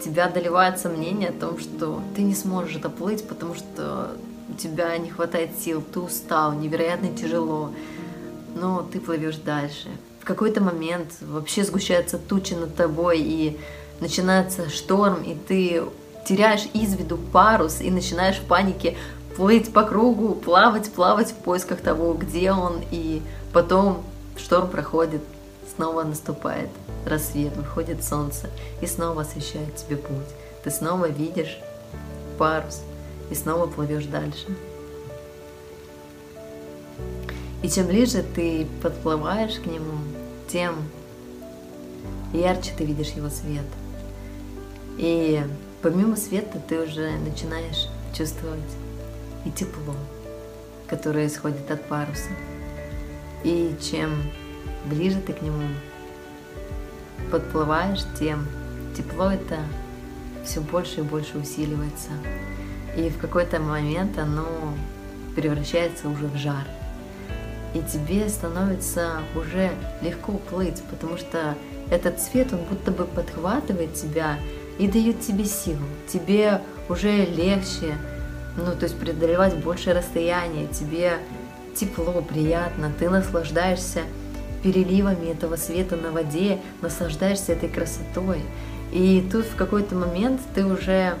[0.00, 4.12] тебя одолевает сомнение о том, что ты не сможешь доплыть, потому что
[4.58, 7.72] тебя не хватает сил, ты устал, невероятно тяжело,
[8.54, 9.88] но ты плывешь дальше.
[10.20, 13.58] В какой-то момент вообще сгущаются тучи над тобой, и
[14.00, 15.82] начинается шторм, и ты
[16.26, 18.96] теряешь из виду парус и начинаешь в панике
[19.36, 24.02] плыть по кругу, плавать, плавать в поисках того, где он, и потом
[24.36, 25.22] шторм проходит,
[25.74, 26.70] снова наступает
[27.06, 28.50] рассвет, выходит солнце
[28.82, 30.16] и снова освещает тебе путь.
[30.64, 31.58] Ты снова видишь
[32.36, 32.82] парус,
[33.30, 34.46] и снова плывешь дальше.
[37.62, 39.98] И чем ближе ты подплываешь к нему,
[40.48, 40.76] тем
[42.32, 43.66] ярче ты видишь его свет.
[44.96, 45.42] И
[45.82, 48.60] помимо света ты уже начинаешь чувствовать
[49.44, 49.94] и тепло,
[50.86, 52.30] которое исходит от паруса.
[53.44, 54.22] И чем
[54.86, 55.62] ближе ты к нему
[57.30, 58.46] подплываешь, тем
[58.96, 59.58] тепло это
[60.44, 62.10] все больше и больше усиливается.
[62.98, 64.74] И в какой-то момент оно
[65.36, 66.64] превращается уже в жар.
[67.72, 69.70] И тебе становится уже
[70.02, 71.54] легко плыть, потому что
[71.92, 74.36] этот цвет, он будто бы подхватывает тебя
[74.80, 75.84] и дает тебе силу.
[76.08, 77.94] Тебе уже легче,
[78.56, 81.18] ну, то есть преодолевать большее расстояние, тебе
[81.76, 84.00] тепло, приятно, ты наслаждаешься
[84.64, 88.42] переливами этого света на воде, наслаждаешься этой красотой.
[88.90, 91.16] И тут в какой-то момент ты уже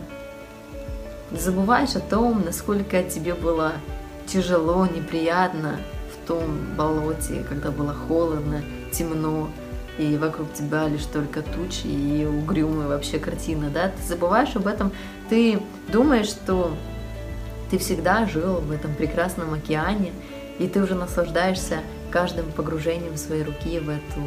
[1.32, 3.72] забываешь о том, насколько тебе было
[4.26, 5.76] тяжело, неприятно
[6.12, 8.62] в том болоте, когда было холодно,
[8.92, 9.48] темно,
[9.98, 14.92] и вокруг тебя лишь только тучи и угрюмая вообще картина, да, ты забываешь об этом,
[15.28, 16.72] ты думаешь, что
[17.70, 20.12] ты всегда жил в этом прекрасном океане,
[20.58, 21.78] и ты уже наслаждаешься
[22.10, 24.22] каждым погружением своей руки в эту,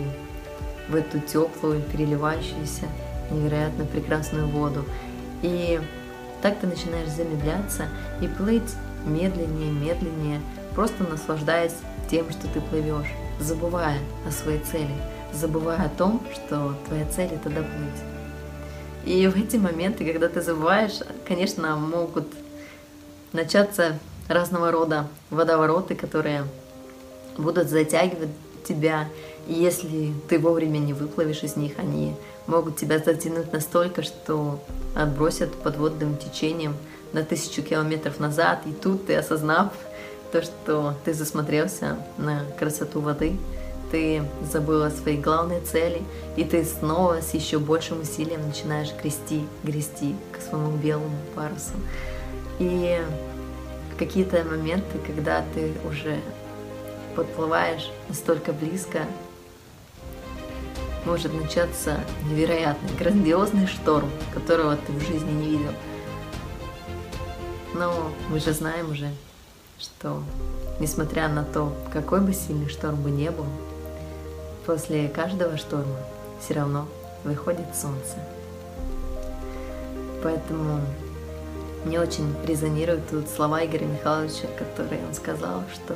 [0.89, 2.85] в эту теплую, переливающуюся,
[3.31, 4.85] невероятно прекрасную воду.
[5.41, 5.79] И
[6.41, 7.87] так ты начинаешь замедляться
[8.21, 8.75] и плыть
[9.05, 10.41] медленнее, медленнее,
[10.75, 11.75] просто наслаждаясь
[12.09, 14.95] тем, что ты плывешь, забывая о своей цели,
[15.33, 18.01] забывая о том, что твоя цель это доплыть.
[19.05, 22.27] И в эти моменты, когда ты забываешь, конечно, могут
[23.33, 26.43] начаться разного рода водовороты, которые
[27.37, 28.29] будут затягивать
[28.67, 29.07] тебя.
[29.51, 32.15] И если ты вовремя не выплывешь из них, они
[32.47, 34.63] могут тебя затянуть настолько, что
[34.95, 36.73] отбросят подводным течением
[37.11, 38.61] на тысячу километров назад.
[38.65, 39.73] И тут ты, осознав
[40.31, 43.35] то, что ты засмотрелся на красоту воды,
[43.91, 46.01] ты забыл о своей главной цели,
[46.37, 51.73] и ты снова с еще большим усилием начинаешь грести, грести к своему белому парусу.
[52.57, 53.01] И
[53.99, 56.21] какие-то моменты, когда ты уже
[57.17, 58.99] подплываешь настолько близко,
[61.05, 65.73] может начаться невероятный, грандиозный шторм, которого ты в жизни не видел.
[67.73, 69.09] Но мы же знаем уже,
[69.79, 70.21] что
[70.79, 73.45] несмотря на то, какой бы сильный шторм бы не был,
[74.65, 75.97] после каждого шторма
[76.39, 76.87] все равно
[77.23, 78.17] выходит солнце.
[80.23, 80.81] Поэтому
[81.85, 85.95] мне очень резонируют тут слова Игоря Михайловича, которые он сказал, что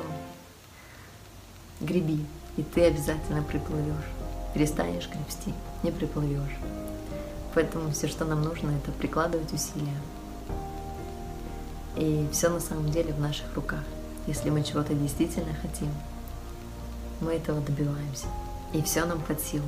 [1.80, 2.26] греби,
[2.58, 4.15] и ты обязательно приплывешь.
[4.56, 5.54] Перестанешь гребсти,
[5.84, 6.58] не приплывешь.
[7.54, 10.02] Поэтому все, что нам нужно, это прикладывать усилия.
[11.98, 13.84] И все на самом деле в наших руках.
[14.28, 15.90] Если мы чего-то действительно хотим,
[17.20, 18.28] мы этого добиваемся.
[18.74, 19.68] И все нам под силу.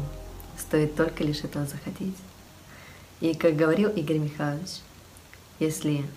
[0.58, 2.16] Стоит только лишь этого захотеть.
[3.20, 4.80] И как говорил Игорь Михайлович,
[5.60, 6.10] если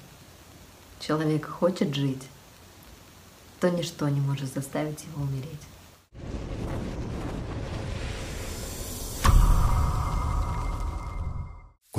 [1.00, 2.22] человек хочет жить,
[3.58, 5.60] то ничто не может заставить его умереть.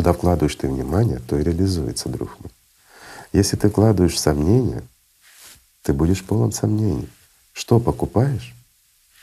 [0.01, 2.49] Куда вкладываешь ты внимание, то и реализуется, друг мой.
[3.33, 4.81] Если ты вкладываешь сомнения,
[5.83, 7.07] ты будешь полон сомнений.
[7.53, 8.55] Что покупаешь,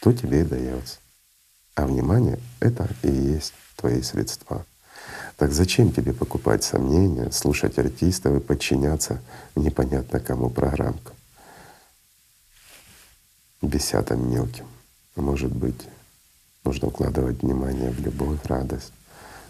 [0.01, 0.99] то тебе и дается.
[1.75, 4.65] А внимание— это и есть твои средства.
[5.37, 9.21] Так зачем тебе покупать сомнения, слушать артистов и подчиняться
[9.57, 11.17] непонятно кому программкам?
[13.63, 14.69] Бесятым мелким.
[15.17, 15.89] Может быть,
[16.63, 18.93] нужно укладывать внимание в любовь, радость,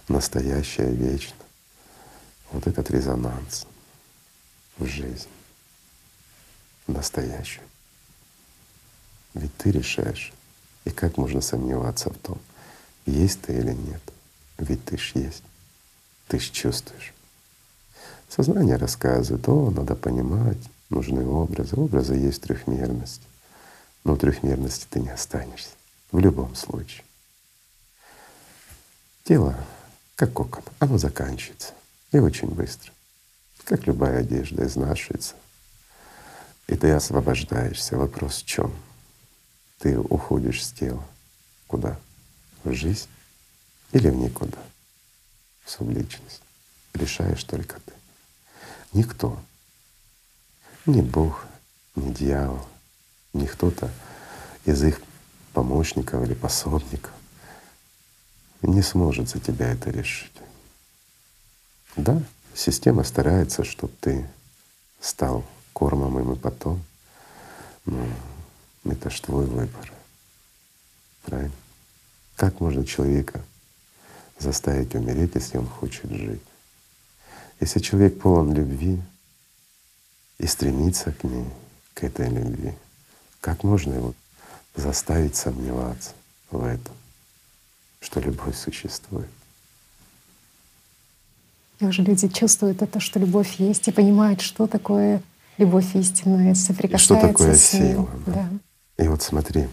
[0.08, 1.36] настоящее, вечно.
[2.52, 3.66] Вот этот резонанс
[4.78, 5.28] в жизнь,
[6.86, 7.66] настоящую.
[9.34, 10.32] Ведь ты решаешь.
[10.84, 12.38] И как можно сомневаться в том,
[13.04, 14.00] есть ты или нет?
[14.56, 15.42] Ведь ты ж есть,
[16.28, 17.12] ты ж чувствуешь.
[18.28, 20.58] Сознание рассказывает, о, надо понимать,
[20.90, 21.76] нужны образы.
[21.76, 23.22] Образы есть трехмерность.
[24.04, 25.70] Но трехмерности ты не останешься
[26.12, 27.04] в любом случае.
[29.24, 29.56] Тело
[30.18, 31.74] как кокон, оно заканчивается
[32.10, 32.90] и очень быстро,
[33.62, 35.36] как любая одежда изнашивается.
[36.66, 37.96] И ты освобождаешься.
[37.96, 38.74] Вопрос в чем?
[39.78, 41.04] Ты уходишь с тела.
[41.68, 42.00] Куда?
[42.64, 43.08] В жизнь
[43.92, 44.58] или в никуда?
[45.64, 46.42] В субличность.
[46.94, 47.92] Решаешь только ты.
[48.92, 49.40] Никто.
[50.84, 51.46] Ни Бог,
[51.94, 52.66] ни дьявол,
[53.34, 53.88] ни кто-то
[54.64, 55.00] из их
[55.52, 57.12] помощников или пособников
[58.62, 60.32] не сможет за тебя это решить.
[61.96, 62.22] Да,
[62.54, 64.28] система старается, чтобы ты
[65.00, 66.82] стал кормом им и потом,
[67.84, 68.06] но
[68.84, 69.92] это ж твой выбор.
[71.24, 71.54] Правильно?
[72.36, 73.42] Как можно человека
[74.38, 76.42] заставить умереть, если он хочет жить?
[77.60, 79.02] Если человек полон любви
[80.38, 81.48] и стремится к ней,
[81.94, 82.72] к этой любви,
[83.40, 84.14] как можно его
[84.76, 86.12] заставить сомневаться
[86.50, 86.97] в этом?
[88.00, 89.28] Что любовь существует.
[91.80, 95.22] И уже люди чувствуют это, что любовь есть, и понимают, что такое
[95.58, 97.92] любовь истинная, соприкасаются и что такое с ней.
[97.92, 98.08] сила.
[98.26, 98.32] Да.
[98.32, 99.04] Да.
[99.04, 99.68] И вот смотри,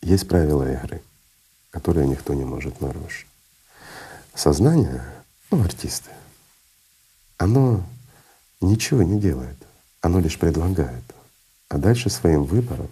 [0.00, 1.00] есть правила игры,
[1.70, 3.26] которые никто не может нарушить.
[4.34, 5.04] Сознание,
[5.50, 6.10] ну, артисты,
[7.38, 7.84] оно
[8.60, 9.56] ничего не делает,
[10.00, 11.04] оно лишь предлагает.
[11.68, 12.88] А дальше своим выбором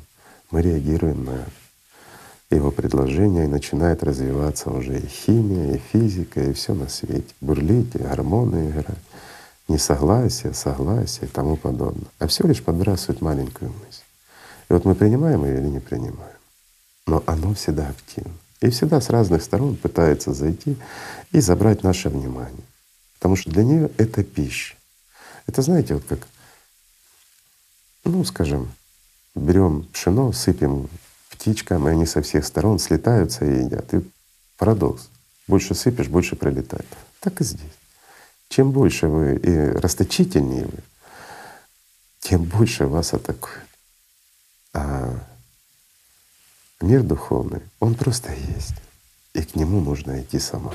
[0.51, 1.51] мы реагируем на это
[2.57, 7.33] его предложения, и начинает развиваться уже и химия, и физика, и все на свете.
[7.41, 8.99] Бурлить, и гормоны играть,
[9.69, 12.09] несогласие, согласие и тому подобное.
[12.19, 14.03] А все лишь подбрасывает маленькую мысль.
[14.69, 16.37] И вот мы принимаем ее или не принимаем.
[17.07, 18.33] Но оно всегда активно.
[18.61, 20.77] И всегда с разных сторон пытается зайти
[21.33, 22.65] и забрать наше внимание.
[23.15, 24.75] Потому что для нее это пища.
[25.47, 26.21] Это знаете, вот как,
[28.05, 28.71] ну, скажем,
[29.35, 30.89] берем пшено, сыпем
[31.41, 33.95] птичкам, и они со всех сторон слетаются и едят.
[33.95, 34.05] И
[34.59, 35.09] парадокс.
[35.49, 36.87] Больше сыпешь, больше прилетает.
[37.21, 37.73] Так и здесь.
[38.51, 40.79] Чем больше вы и расточительнее вы,
[42.21, 43.65] тем больше вас атакуют.
[44.75, 45.19] А
[46.81, 48.77] мир духовный, он просто есть.
[49.33, 50.75] И к нему нужно идти самому.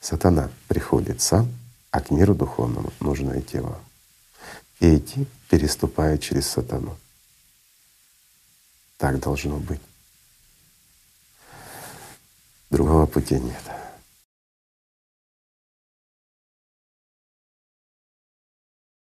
[0.00, 1.48] Сатана приходит сам,
[1.90, 3.80] а к миру духовному нужно идти вам.
[4.78, 6.96] И идти, переступая через сатану.
[9.00, 9.80] Так должно быть.
[12.68, 13.79] Другого пути нет.